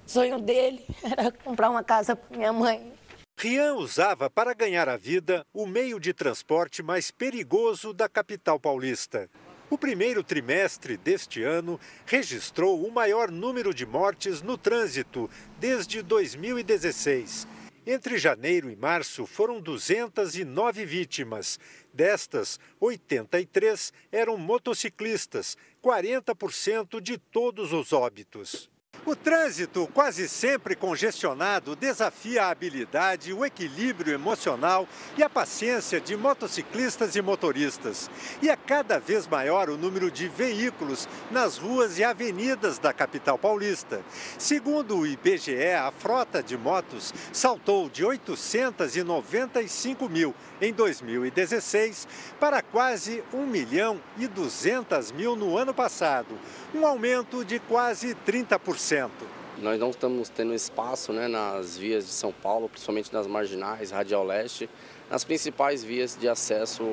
[0.07, 2.93] O sonho dele era comprar uma casa para minha mãe.
[3.39, 9.29] Rian usava para ganhar a vida o meio de transporte mais perigoso da capital paulista.
[9.69, 17.49] O primeiro trimestre deste ano registrou o maior número de mortes no trânsito desde 2016.
[17.85, 21.59] Entre janeiro e março foram 209 vítimas.
[21.93, 28.72] Destas, 83 eram motociclistas, 40% de todos os óbitos.
[29.05, 34.87] O trânsito, quase sempre congestionado, desafia a habilidade, o equilíbrio emocional
[35.19, 38.09] e a paciência de motociclistas e motoristas.
[38.41, 43.37] E é cada vez maior o número de veículos nas ruas e avenidas da capital
[43.37, 44.01] paulista.
[44.39, 52.07] Segundo o IBGE, a frota de motos saltou de 895 mil em 2016
[52.39, 56.39] para quase 1 milhão e 200 mil no ano passado,
[56.73, 59.11] um aumento de quase 30%.
[59.59, 64.25] Nós não estamos tendo espaço né, nas vias de São Paulo, principalmente nas marginais, Radial
[64.25, 64.71] Leste,
[65.11, 66.85] nas principais vias de acesso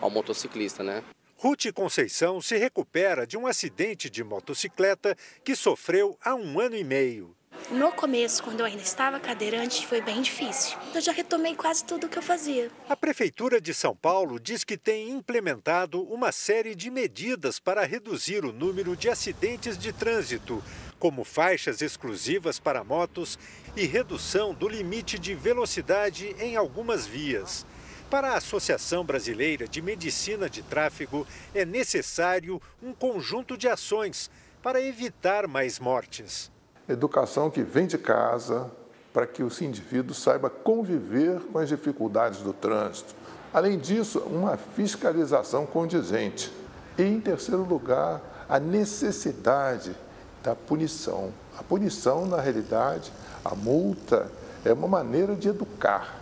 [0.00, 0.82] ao motociclista.
[0.82, 1.04] Né?
[1.36, 6.84] Ruth Conceição se recupera de um acidente de motocicleta que sofreu há um ano e
[6.84, 7.36] meio.
[7.70, 10.76] No começo, quando eu ainda estava cadeirante, foi bem difícil.
[10.94, 12.70] Eu já retomei quase tudo o que eu fazia.
[12.88, 18.44] A Prefeitura de São Paulo diz que tem implementado uma série de medidas para reduzir
[18.44, 20.62] o número de acidentes de trânsito,
[20.98, 23.38] como faixas exclusivas para motos
[23.76, 27.64] e redução do limite de velocidade em algumas vias.
[28.10, 34.28] Para a Associação Brasileira de Medicina de Tráfego, é necessário um conjunto de ações
[34.60, 36.50] para evitar mais mortes.
[36.90, 38.68] Educação que vem de casa
[39.12, 43.14] para que o indivíduo saiba conviver com as dificuldades do trânsito.
[43.54, 46.52] Além disso, uma fiscalização condizente.
[46.98, 49.94] E, em terceiro lugar, a necessidade
[50.42, 51.32] da punição.
[51.56, 53.12] A punição, na realidade,
[53.44, 54.28] a multa,
[54.64, 56.20] é uma maneira de educar.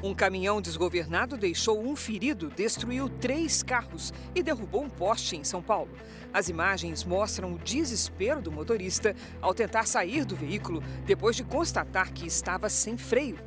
[0.00, 5.60] Um caminhão desgovernado deixou um ferido, destruiu três carros e derrubou um poste em São
[5.60, 5.90] Paulo.
[6.32, 12.12] As imagens mostram o desespero do motorista ao tentar sair do veículo depois de constatar
[12.12, 13.38] que estava sem freio.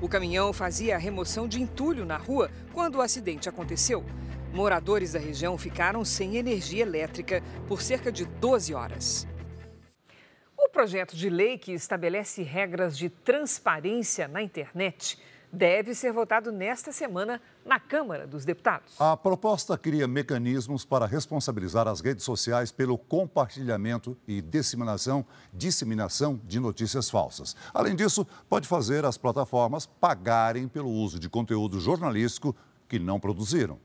[0.00, 4.04] O caminhão fazia a remoção de entulho na rua quando o acidente aconteceu.
[4.52, 9.26] Moradores da região ficaram sem energia elétrica por cerca de 12 horas.
[10.56, 15.18] O projeto de lei que estabelece regras de transparência na internet
[15.52, 19.00] deve ser votado nesta semana na Câmara dos Deputados.
[19.00, 26.60] A proposta cria mecanismos para responsabilizar as redes sociais pelo compartilhamento e disseminação, disseminação de
[26.60, 27.56] notícias falsas.
[27.72, 32.54] Além disso, pode fazer as plataformas pagarem pelo uso de conteúdo jornalístico
[32.88, 33.78] que não produziram.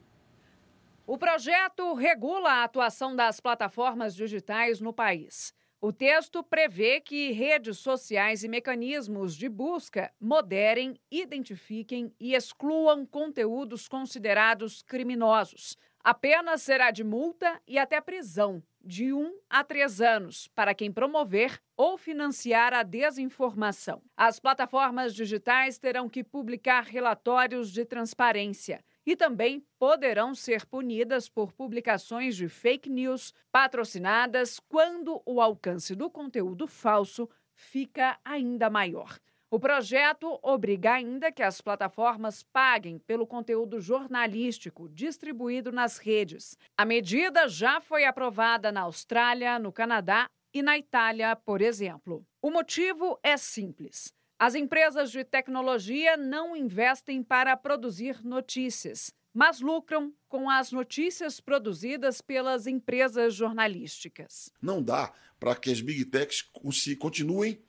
[1.05, 5.53] O projeto regula a atuação das plataformas digitais no país.
[5.85, 13.89] O texto prevê que redes sociais e mecanismos de busca moderem, identifiquem e excluam conteúdos
[13.89, 15.77] considerados criminosos.
[16.01, 20.89] A pena será de multa e até prisão, de um a três anos, para quem
[20.89, 24.01] promover ou financiar a desinformação.
[24.15, 31.51] As plataformas digitais terão que publicar relatórios de transparência e também poderão ser punidas por
[31.51, 39.19] publicações de fake news patrocinadas quando o alcance do conteúdo falso fica ainda maior.
[39.53, 46.57] O projeto obriga ainda que as plataformas paguem pelo conteúdo jornalístico distribuído nas redes.
[46.75, 52.25] A medida já foi aprovada na Austrália, no Canadá e na Itália, por exemplo.
[52.41, 54.11] O motivo é simples.
[54.37, 62.21] As empresas de tecnologia não investem para produzir notícias, mas lucram com as notícias produzidas
[62.21, 64.51] pelas empresas jornalísticas.
[64.61, 66.41] Não dá para que as big techs
[66.99, 67.61] continuem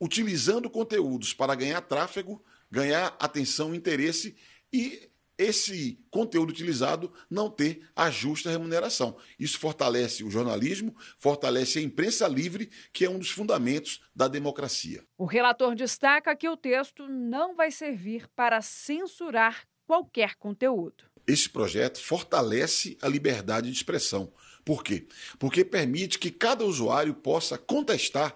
[0.00, 4.36] utilizando conteúdos para ganhar tráfego, ganhar atenção, interesse
[4.72, 9.16] e esse conteúdo utilizado não ter a justa remuneração.
[9.38, 15.04] Isso fortalece o jornalismo, fortalece a imprensa livre, que é um dos fundamentos da democracia.
[15.16, 21.04] O relator destaca que o texto não vai servir para censurar qualquer conteúdo.
[21.26, 24.32] Esse projeto fortalece a liberdade de expressão.
[24.64, 25.06] Por quê?
[25.38, 28.34] Porque permite que cada usuário possa contestar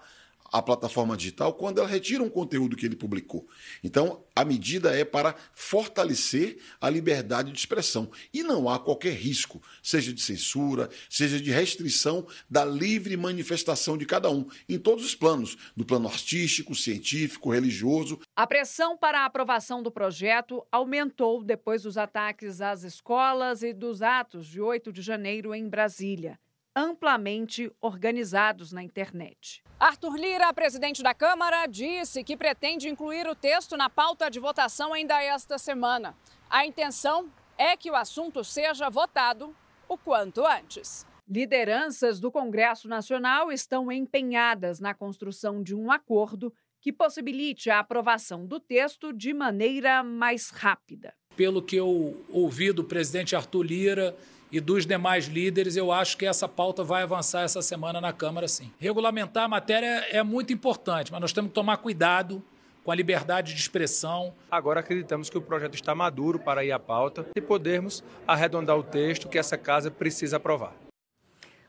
[0.51, 3.47] a plataforma digital quando ela retira um conteúdo que ele publicou.
[3.83, 8.09] Então, a medida é para fortalecer a liberdade de expressão.
[8.33, 14.05] E não há qualquer risco, seja de censura, seja de restrição da livre manifestação de
[14.05, 18.19] cada um, em todos os planos do plano artístico, científico, religioso.
[18.35, 24.01] A pressão para a aprovação do projeto aumentou depois dos ataques às escolas e dos
[24.01, 26.39] atos de 8 de janeiro em Brasília
[26.77, 29.63] amplamente organizados na internet.
[29.79, 34.93] Arthur Lira, presidente da Câmara, disse que pretende incluir o texto na pauta de votação
[34.93, 36.15] ainda esta semana.
[36.47, 39.55] A intenção é que o assunto seja votado
[39.89, 41.03] o quanto antes.
[41.27, 48.45] Lideranças do Congresso Nacional estão empenhadas na construção de um acordo que possibilite a aprovação
[48.45, 51.11] do texto de maneira mais rápida.
[51.35, 54.15] Pelo que eu ouvi do presidente Arthur Lira,
[54.51, 58.47] e dos demais líderes, eu acho que essa pauta vai avançar essa semana na Câmara,
[58.47, 58.71] sim.
[58.79, 62.43] Regulamentar a matéria é muito importante, mas nós temos que tomar cuidado
[62.83, 64.33] com a liberdade de expressão.
[64.49, 68.83] Agora acreditamos que o projeto está maduro para ir à pauta e podermos arredondar o
[68.83, 70.73] texto que essa casa precisa aprovar.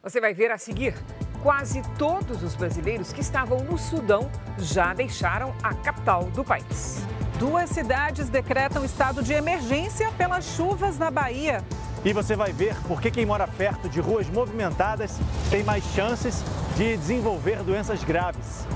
[0.01, 0.95] Você vai ver a seguir.
[1.43, 7.05] Quase todos os brasileiros que estavam no Sudão já deixaram a capital do país.
[7.37, 11.65] Duas cidades decretam estado de emergência pelas chuvas na Bahia.
[12.05, 15.19] E você vai ver por que quem mora perto de ruas movimentadas
[15.51, 16.45] tem mais chances
[16.77, 18.67] de desenvolver doenças graves.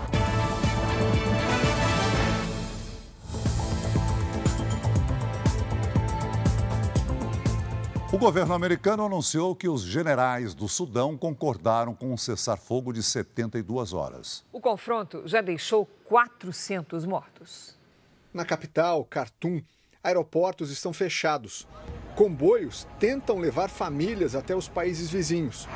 [8.13, 13.95] O governo americano anunciou que os generais do Sudão concordaram com um cessar-fogo de 72
[13.95, 14.45] horas.
[14.53, 17.75] O confronto já deixou 400 mortos.
[18.35, 19.63] Na capital, Khartoum,
[20.05, 21.67] aeroportos estão fechados.
[22.15, 25.67] Comboios tentam levar famílias até os países vizinhos.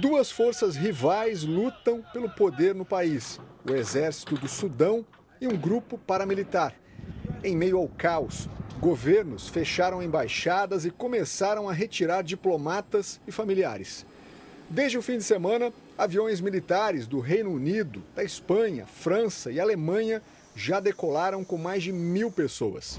[0.00, 5.04] Duas forças rivais lutam pelo poder no país: o Exército do Sudão
[5.40, 6.74] e um grupo paramilitar.
[7.42, 8.48] Em meio ao caos,
[8.78, 14.04] governos fecharam embaixadas e começaram a retirar diplomatas e familiares.
[14.68, 20.22] Desde o fim de semana, aviões militares do Reino Unido, da Espanha, França e Alemanha
[20.54, 22.98] já decolaram com mais de mil pessoas.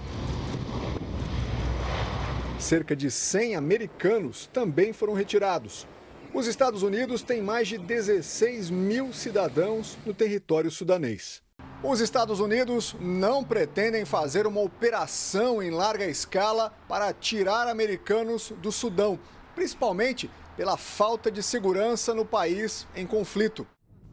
[2.60, 5.88] Cerca de 100 americanos também foram retirados.
[6.34, 11.41] Os Estados Unidos têm mais de 16 mil cidadãos no território sudanês.
[11.84, 18.72] Os Estados Unidos não pretendem fazer uma operação em larga escala para tirar americanos do
[18.72, 19.20] Sudão,
[19.53, 23.68] principalmente pela falta de segurança no país em conflito.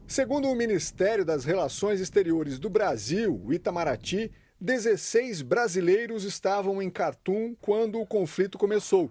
[0.07, 7.99] Segundo o Ministério das Relações Exteriores do Brasil, Itamaraty, 16 brasileiros estavam em Khartoum quando
[7.99, 9.09] o conflito começou.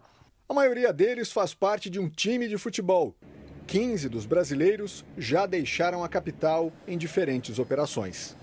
[0.49, 3.17] A maioria deles faz parte de um time de futebol.
[3.67, 8.37] 15 dos brasileiros já deixaram a capital em diferentes operações.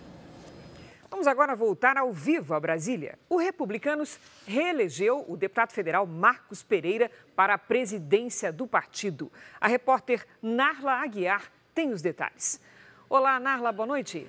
[1.09, 3.17] Vamos agora voltar ao vivo a Brasília.
[3.29, 9.31] O Republicanos reelegeu o deputado federal Marcos Pereira para a presidência do partido.
[9.61, 12.59] A repórter Narla Aguiar tem os detalhes.
[13.09, 14.27] Olá, Narla, boa noite.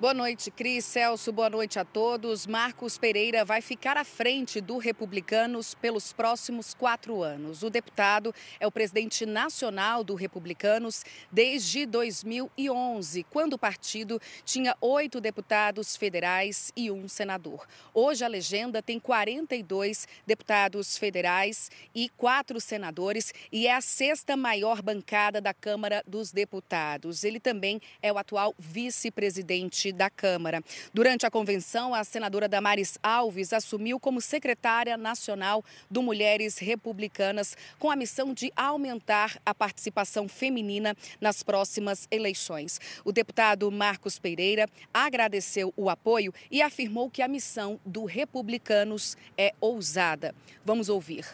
[0.00, 2.46] Boa noite, Cris, Celso, boa noite a todos.
[2.46, 7.62] Marcos Pereira vai ficar à frente do Republicanos pelos próximos quatro anos.
[7.62, 15.20] O deputado é o presidente nacional do Republicanos desde 2011, quando o partido tinha oito
[15.20, 17.66] deputados federais e um senador.
[17.92, 24.80] Hoje a legenda tem 42 deputados federais e quatro senadores e é a sexta maior
[24.80, 27.22] bancada da Câmara dos Deputados.
[27.22, 30.62] Ele também é o atual vice-presidente da Câmara.
[30.92, 37.90] Durante a convenção, a senadora Damares Alves assumiu como secretária nacional do Mulheres Republicanas, com
[37.90, 42.80] a missão de aumentar a participação feminina nas próximas eleições.
[43.04, 49.54] O deputado Marcos Pereira agradeceu o apoio e afirmou que a missão do Republicanos é
[49.60, 50.34] ousada.
[50.64, 51.24] Vamos ouvir.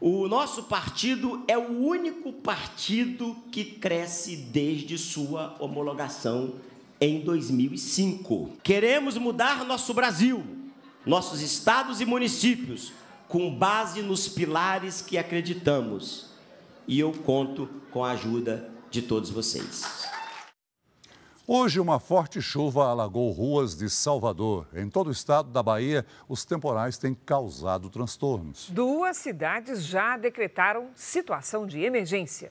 [0.00, 6.56] O nosso partido é o único partido que cresce desde sua homologação
[7.04, 8.52] em 2005.
[8.62, 10.42] Queremos mudar nosso Brasil,
[11.04, 12.94] nossos estados e municípios,
[13.28, 16.30] com base nos pilares que acreditamos.
[16.88, 20.08] E eu conto com a ajuda de todos vocês.
[21.46, 24.66] Hoje, uma forte chuva alagou ruas de Salvador.
[24.74, 28.70] Em todo o estado da Bahia, os temporais têm causado transtornos.
[28.70, 32.50] Duas cidades já decretaram situação de emergência.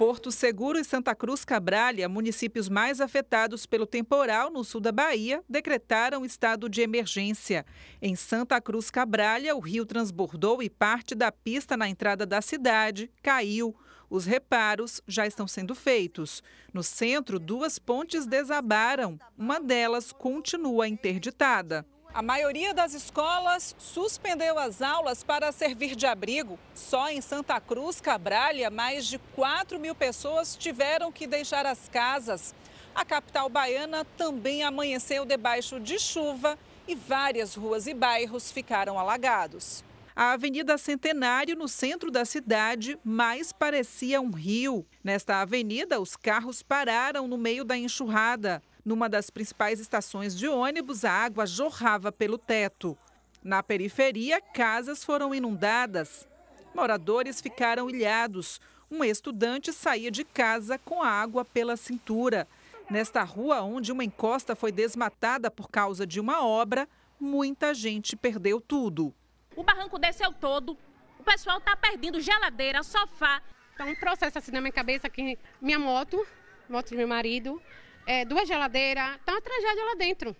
[0.00, 5.44] Porto Seguro e Santa Cruz Cabralha, municípios mais afetados pelo temporal no sul da Bahia,
[5.46, 7.66] decretaram estado de emergência.
[8.00, 13.10] Em Santa Cruz Cabralha, o rio transbordou e parte da pista na entrada da cidade
[13.22, 13.76] caiu.
[14.08, 16.42] Os reparos já estão sendo feitos.
[16.72, 19.18] No centro, duas pontes desabaram.
[19.36, 21.84] Uma delas continua interditada.
[22.12, 26.58] A maioria das escolas suspendeu as aulas para servir de abrigo.
[26.74, 32.52] Só em Santa Cruz, Cabralha, mais de 4 mil pessoas tiveram que deixar as casas.
[32.92, 36.58] A capital baiana também amanheceu debaixo de chuva
[36.88, 39.84] e várias ruas e bairros ficaram alagados.
[40.14, 44.84] A Avenida Centenário, no centro da cidade, mais parecia um rio.
[45.02, 48.60] Nesta avenida, os carros pararam no meio da enxurrada.
[48.90, 52.98] Numa das principais estações de ônibus, a água jorrava pelo teto.
[53.40, 56.26] Na periferia, casas foram inundadas.
[56.74, 58.60] Moradores ficaram ilhados.
[58.90, 62.48] Um estudante saía de casa com a água pela cintura.
[62.90, 66.88] Nesta rua, onde uma encosta foi desmatada por causa de uma obra,
[67.20, 69.14] muita gente perdeu tudo.
[69.54, 70.76] O barranco desceu todo,
[71.16, 73.40] o pessoal está perdendo geladeira, sofá.
[73.72, 76.26] Então, um processo assim na minha cabeça que minha moto,
[76.68, 77.62] moto do meu marido,
[78.06, 80.36] é, duas geladeiras, tá uma tragédia lá dentro.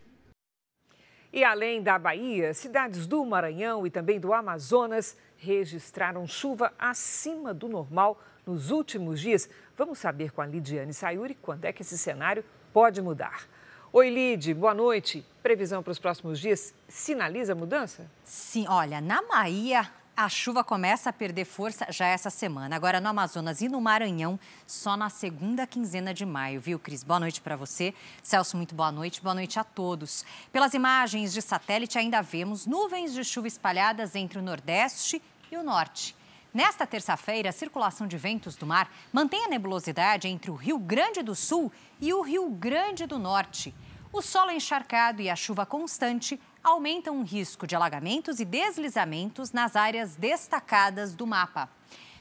[1.33, 7.69] E além da Bahia, cidades do Maranhão e também do Amazonas registraram chuva acima do
[7.69, 9.49] normal nos últimos dias.
[9.77, 13.47] Vamos saber com a Lidiane Sayuri quando é que esse cenário pode mudar.
[13.93, 15.25] Oi, Lid, boa noite.
[15.43, 18.11] Previsão para os próximos dias sinaliza mudança?
[18.25, 19.89] Sim, olha, na Bahia
[20.25, 22.77] a chuva começa a perder força já essa semana.
[22.77, 27.03] Agora no Amazonas e no Maranhão, só na segunda quinzena de maio, viu, Cris?
[27.03, 27.95] Boa noite para você.
[28.23, 29.23] Celso, muito boa noite.
[29.23, 30.27] Boa noite a todos.
[30.53, 35.63] Pelas imagens de satélite, ainda vemos nuvens de chuva espalhadas entre o Nordeste e o
[35.63, 36.15] Norte.
[36.53, 41.23] Nesta terça-feira, a circulação de ventos do mar mantém a nebulosidade entre o Rio Grande
[41.23, 43.75] do Sul e o Rio Grande do Norte.
[44.13, 49.77] O solo encharcado e a chuva constante aumentam o risco de alagamentos e deslizamentos nas
[49.77, 51.69] áreas destacadas do mapa.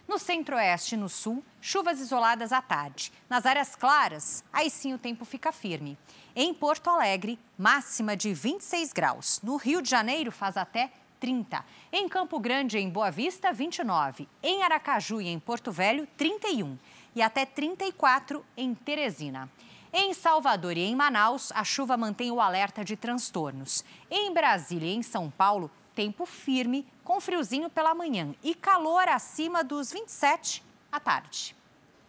[0.07, 3.11] No centro-oeste e no sul, chuvas isoladas à tarde.
[3.29, 5.97] Nas áreas claras, aí sim o tempo fica firme.
[6.35, 9.39] Em Porto Alegre, máxima de 26 graus.
[9.43, 11.63] No Rio de Janeiro, faz até 30.
[11.91, 14.27] Em Campo Grande em Boa Vista, 29.
[14.41, 16.75] Em Aracaju e em Porto Velho, 31.
[17.15, 19.47] E até 34 em Teresina.
[19.91, 23.83] Em Salvador e em Manaus, a chuva mantém o alerta de transtornos.
[24.09, 29.63] Em Brasília e em São Paulo, tempo firme, com friozinho pela manhã e calor acima
[29.63, 31.55] dos 27 à tarde.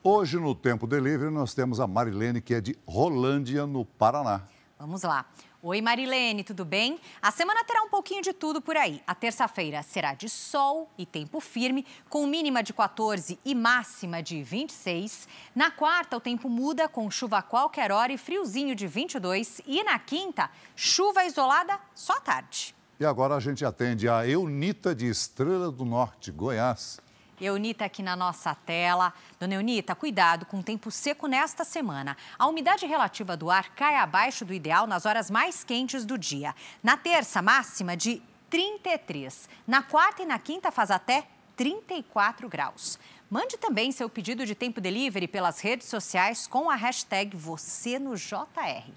[0.02, 4.42] Hoje, no Tempo Delivery, nós temos a Marilene, que é de Rolândia, no Paraná.
[4.78, 5.26] Vamos lá.
[5.62, 6.98] Oi, Marilene, tudo bem?
[7.20, 9.02] A semana terá um pouquinho de tudo por aí.
[9.06, 14.42] A terça-feira será de sol e tempo firme, com mínima de 14 e máxima de
[14.42, 15.28] 26.
[15.54, 19.60] Na quarta, o tempo muda, com chuva a qualquer hora e friozinho de 22.
[19.66, 22.74] E na quinta, chuva isolada só à tarde.
[22.98, 26.98] E agora a gente atende a Eunita de Estrela do Norte, Goiás.
[27.40, 29.12] Eunita aqui na nossa tela.
[29.38, 32.16] Dona Eunita, cuidado com o tempo seco nesta semana.
[32.38, 36.54] A umidade relativa do ar cai abaixo do ideal nas horas mais quentes do dia.
[36.82, 39.48] Na terça, máxima de 33.
[39.66, 41.26] Na quarta e na quinta faz até
[41.56, 42.98] 34 graus.
[43.30, 48.16] Mande também seu pedido de tempo delivery pelas redes sociais com a hashtag você no
[48.16, 48.90] JR.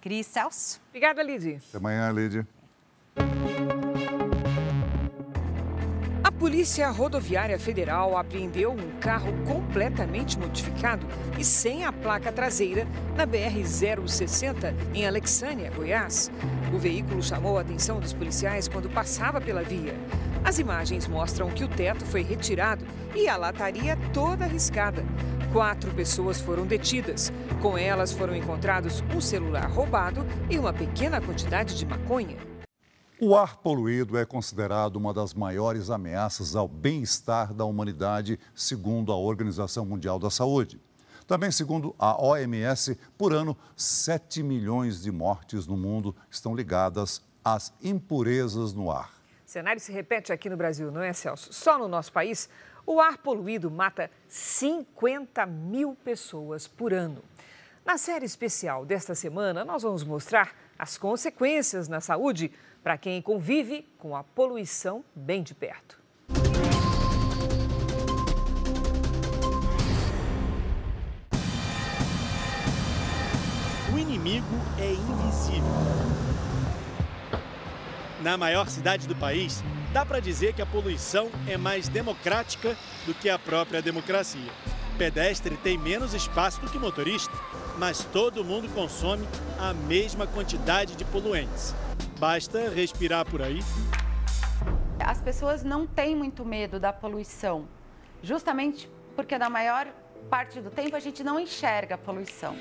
[0.00, 0.80] Cris Celso.
[0.90, 1.60] Obrigada, Lidy.
[1.68, 2.46] Até amanhã, Lidy.
[6.44, 11.06] Polícia Rodoviária Federal apreendeu um carro completamente modificado
[11.38, 12.86] e sem a placa traseira
[13.16, 16.30] na BR-060, em Alexânia, Goiás.
[16.70, 19.94] O veículo chamou a atenção dos policiais quando passava pela via.
[20.44, 22.84] As imagens mostram que o teto foi retirado
[23.14, 25.02] e a lataria toda arriscada.
[25.50, 27.32] Quatro pessoas foram detidas.
[27.62, 32.36] Com elas foram encontrados um celular roubado e uma pequena quantidade de maconha.
[33.20, 39.16] O ar poluído é considerado uma das maiores ameaças ao bem-estar da humanidade, segundo a
[39.16, 40.80] Organização Mundial da Saúde.
[41.24, 47.72] Também, segundo a OMS, por ano, 7 milhões de mortes no mundo estão ligadas às
[47.80, 49.12] impurezas no ar.
[49.46, 51.52] O cenário se repete aqui no Brasil, não é, Celso?
[51.52, 52.48] Só no nosso país,
[52.84, 57.22] o ar poluído mata 50 mil pessoas por ano.
[57.84, 62.50] Na série especial desta semana, nós vamos mostrar as consequências na saúde
[62.84, 65.98] para quem convive com a poluição bem de perto.
[73.90, 74.44] O inimigo
[74.78, 75.64] é invisível.
[78.20, 82.76] Na maior cidade do país, dá para dizer que a poluição é mais democrática
[83.06, 84.52] do que a própria democracia.
[84.98, 87.32] Pedestre tem menos espaço do que motorista,
[87.78, 89.26] mas todo mundo consome
[89.58, 91.74] a mesma quantidade de poluentes.
[92.18, 93.60] Basta respirar por aí.
[94.98, 97.68] As pessoas não têm muito medo da poluição,
[98.22, 99.86] justamente porque na maior
[100.30, 102.56] parte do tempo a gente não enxerga a poluição.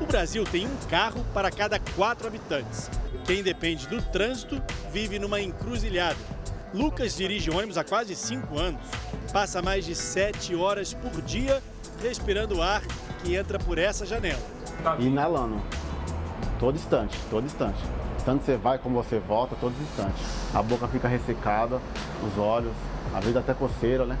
[0.00, 2.90] O Brasil tem um carro para cada quatro habitantes.
[3.24, 6.18] Quem depende do trânsito vive numa encruzilhada.
[6.72, 8.80] Lucas dirige ônibus há quase cinco anos.
[9.32, 11.62] Passa mais de sete horas por dia
[12.02, 12.82] respirando o ar
[13.22, 14.40] que entra por essa janela.
[14.98, 15.60] Inalando.
[16.60, 17.78] Todo instante, todo instante.
[18.22, 20.54] Tanto você vai como você volta, todos os instantes.
[20.54, 21.80] A boca fica ressecada,
[22.22, 22.74] os olhos,
[23.14, 24.18] às vezes até coceira, né?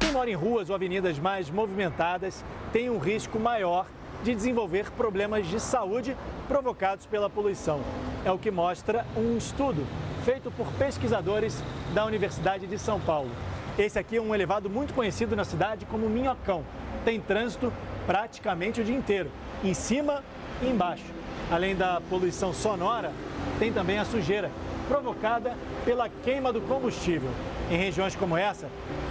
[0.00, 3.86] Quem mora em ruas ou avenidas mais movimentadas tem um risco maior
[4.24, 6.16] de desenvolver problemas de saúde
[6.48, 7.80] provocados pela poluição.
[8.24, 9.86] É o que mostra um estudo
[10.24, 11.62] feito por pesquisadores
[11.94, 13.30] da Universidade de São Paulo.
[13.78, 16.64] Esse aqui é um elevado muito conhecido na cidade como Minhocão.
[17.04, 17.72] Tem trânsito
[18.04, 19.30] praticamente o dia inteiro,
[19.62, 20.24] em cima
[20.62, 21.04] e embaixo.
[21.50, 23.12] Além da poluição sonora,
[23.58, 24.50] tem também a sujeira,
[24.88, 27.30] provocada pela queima do combustível.
[27.70, 28.68] Em regiões como essa,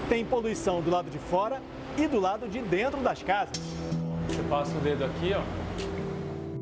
[0.09, 1.61] tem poluição do lado de fora
[1.97, 3.57] e do lado de dentro das casas.
[4.27, 5.41] Você passa o dedo aqui, ó.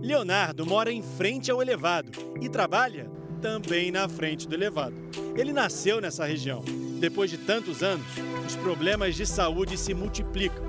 [0.02, 2.12] Leonardo mora em frente ao elevado
[2.42, 3.10] e trabalha
[3.42, 4.96] também na frente do elevado.
[5.36, 6.64] Ele nasceu nessa região.
[7.00, 8.06] Depois de tantos anos,
[8.46, 10.64] os problemas de saúde se multiplicam.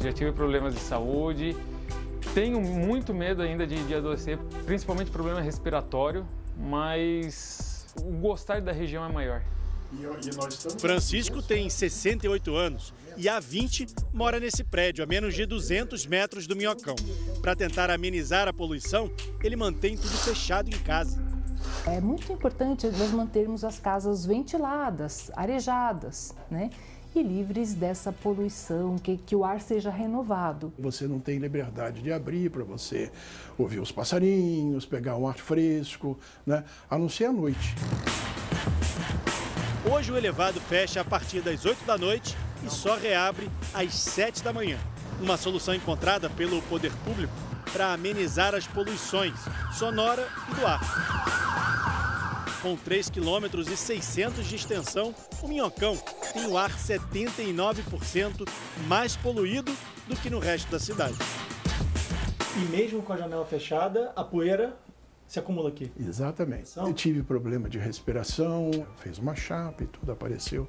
[0.00, 1.56] Já tive problemas de saúde,
[2.34, 9.04] tenho muito medo ainda de, de adoecer, principalmente problema respiratório, mas o gostar da região
[9.04, 9.42] é maior.
[10.78, 16.46] Francisco tem 68 anos e há 20 mora nesse prédio, a menos de 200 metros
[16.46, 16.94] do Minhocão.
[17.42, 19.10] Para tentar amenizar a poluição,
[19.42, 21.20] ele mantém tudo fechado em casa.
[21.86, 26.70] É muito importante nós mantermos as casas ventiladas, arejadas, né?
[27.14, 30.72] E livres dessa poluição, que, que o ar seja renovado.
[30.78, 33.10] Você não tem liberdade de abrir para você
[33.58, 36.64] ouvir os passarinhos, pegar um ar fresco, né?
[36.88, 37.74] a não ser à noite.
[39.90, 44.44] Hoje o elevado fecha a partir das 8 da noite e só reabre às 7
[44.44, 44.78] da manhã.
[45.20, 47.32] Uma solução encontrada pelo poder público
[47.72, 49.34] para amenizar as poluições
[49.72, 52.09] sonora e do ar.
[52.62, 55.96] Com 3 km e 600 de extensão, o Minhocão
[56.34, 58.46] tem o ar 79%
[58.86, 59.74] mais poluído
[60.06, 61.16] do que no resto da cidade.
[62.56, 64.76] E mesmo com a janela fechada, a poeira
[65.26, 65.90] se acumula aqui.
[65.98, 66.76] Exatamente.
[66.76, 70.66] Eu tive problema de respiração, fez uma chapa e tudo apareceu.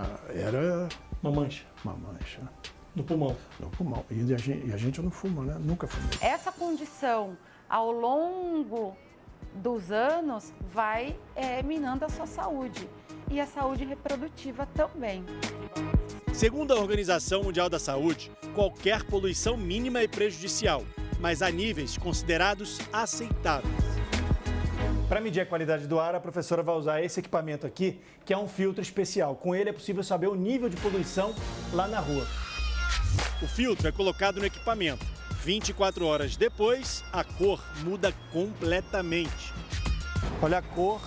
[0.00, 0.88] Ah, era.
[1.22, 1.64] Uma mancha.
[1.84, 2.40] Uma mancha.
[2.96, 3.36] No pulmão.
[3.60, 4.04] No pulmão.
[4.10, 5.56] E a gente, e a gente não fuma, né?
[5.60, 6.18] Nunca fumei.
[6.20, 7.36] Essa condição,
[7.68, 8.96] ao longo
[9.54, 12.88] dos anos, vai é, minando a sua saúde.
[13.30, 15.24] E a saúde reprodutiva também.
[16.32, 20.84] Segundo a Organização Mundial da Saúde, qualquer poluição mínima é prejudicial,
[21.20, 23.90] mas há níveis considerados aceitáveis.
[25.08, 28.38] Para medir a qualidade do ar, a professora vai usar esse equipamento aqui, que é
[28.38, 29.34] um filtro especial.
[29.34, 31.34] Com ele é possível saber o nível de poluição
[31.72, 32.24] lá na rua.
[33.42, 35.04] O filtro é colocado no equipamento.
[35.44, 39.54] 24 horas depois, a cor muda completamente.
[40.42, 41.00] Olha a cor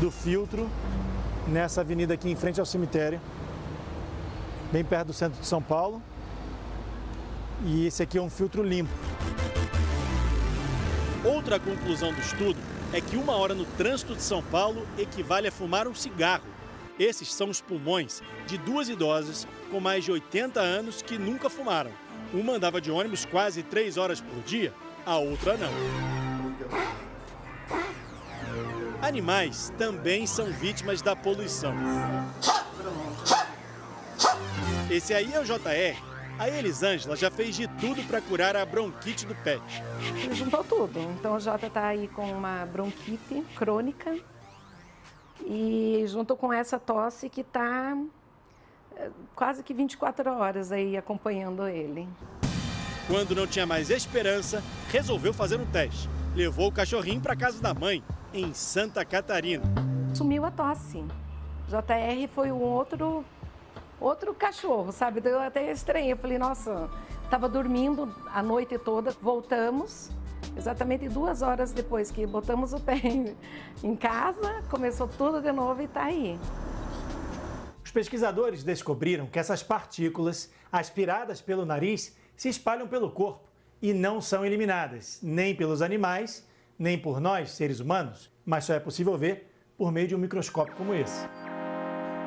[0.00, 0.68] do filtro
[1.46, 3.20] nessa avenida aqui em frente ao cemitério,
[4.72, 6.02] bem perto do centro de São Paulo.
[7.64, 8.92] E esse aqui é um filtro limpo.
[11.24, 12.58] Outra conclusão do estudo
[12.92, 16.44] é que uma hora no trânsito de São Paulo equivale a fumar um cigarro.
[16.98, 21.92] Esses são os pulmões de duas idosas com mais de 80 anos que nunca fumaram.
[22.32, 24.72] Uma andava de ônibus quase três horas por dia,
[25.04, 25.70] a outra não.
[29.02, 31.74] Animais também são vítimas da poluição.
[34.90, 36.10] Esse aí é o JR.
[36.38, 39.62] A Elisângela já fez de tudo para curar a bronquite do pet.
[40.32, 41.00] Juntou tudo.
[41.18, 44.16] Então o Jota está aí com uma bronquite crônica
[45.44, 47.96] e junto com essa tosse que está
[49.34, 52.08] quase que 24 horas aí acompanhando ele.
[53.06, 56.08] Quando não tinha mais esperança, resolveu fazer um teste.
[56.34, 59.64] Levou o cachorrinho para casa da mãe, em Santa Catarina.
[60.14, 61.04] Sumiu a tosse.
[61.68, 63.24] JR foi um outro
[64.00, 65.20] outro cachorro, sabe?
[65.24, 66.12] Eu até estranhei.
[66.12, 66.88] Eu falei, nossa,
[67.24, 69.10] estava dormindo a noite toda.
[69.20, 70.10] Voltamos,
[70.56, 73.00] exatamente duas horas depois que botamos o pé
[73.82, 76.38] em casa, começou tudo de novo e está aí.
[77.90, 83.48] Os pesquisadores descobriram que essas partículas, aspiradas pelo nariz, se espalham pelo corpo
[83.82, 86.46] e não são eliminadas, nem pelos animais,
[86.78, 90.76] nem por nós, seres humanos, mas só é possível ver por meio de um microscópio
[90.76, 91.26] como esse.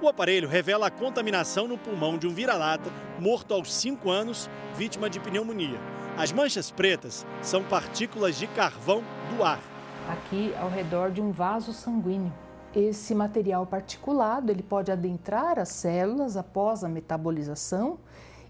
[0.01, 5.09] O aparelho revela a contaminação no pulmão de um vira-lata morto aos 5 anos, vítima
[5.09, 5.79] de pneumonia.
[6.17, 9.01] As manchas pretas são partículas de carvão
[9.33, 9.61] do ar.
[10.09, 12.42] Aqui ao redor de um vaso sanguíneo.
[12.75, 17.99] Esse material particulado ele pode adentrar as células após a metabolização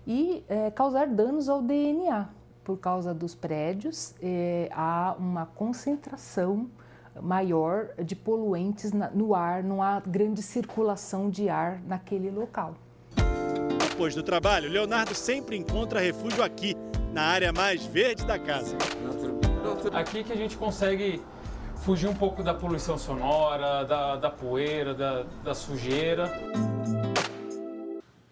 [0.07, 2.29] e é, causar danos ao DNA.
[2.63, 6.69] Por causa dos prédios, é, há uma concentração
[7.21, 12.75] maior de poluentes no ar, não há grande circulação de ar naquele local.
[13.89, 16.75] Depois do trabalho, Leonardo sempre encontra refúgio aqui,
[17.11, 18.75] na área mais verde da casa.
[19.93, 21.21] Aqui que a gente consegue
[21.83, 26.31] fugir um pouco da poluição sonora, da, da poeira, da, da sujeira.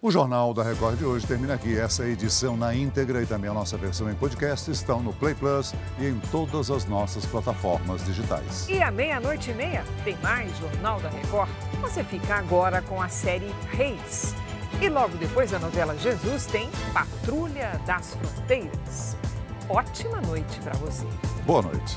[0.00, 1.78] O Jornal da Record de hoje termina aqui.
[1.78, 5.72] Essa edição na íntegra e também a nossa versão em podcast estão no Play Plus
[6.00, 8.66] e em todas as nossas plataformas digitais.
[8.68, 11.50] E à meia-noite e meia tem mais Jornal da Record.
[11.82, 14.34] Você fica agora com a série Reis.
[14.80, 19.16] E logo depois da novela Jesus tem Patrulha das Fronteiras.
[19.68, 21.06] Ótima noite para você.
[21.46, 21.96] Boa noite.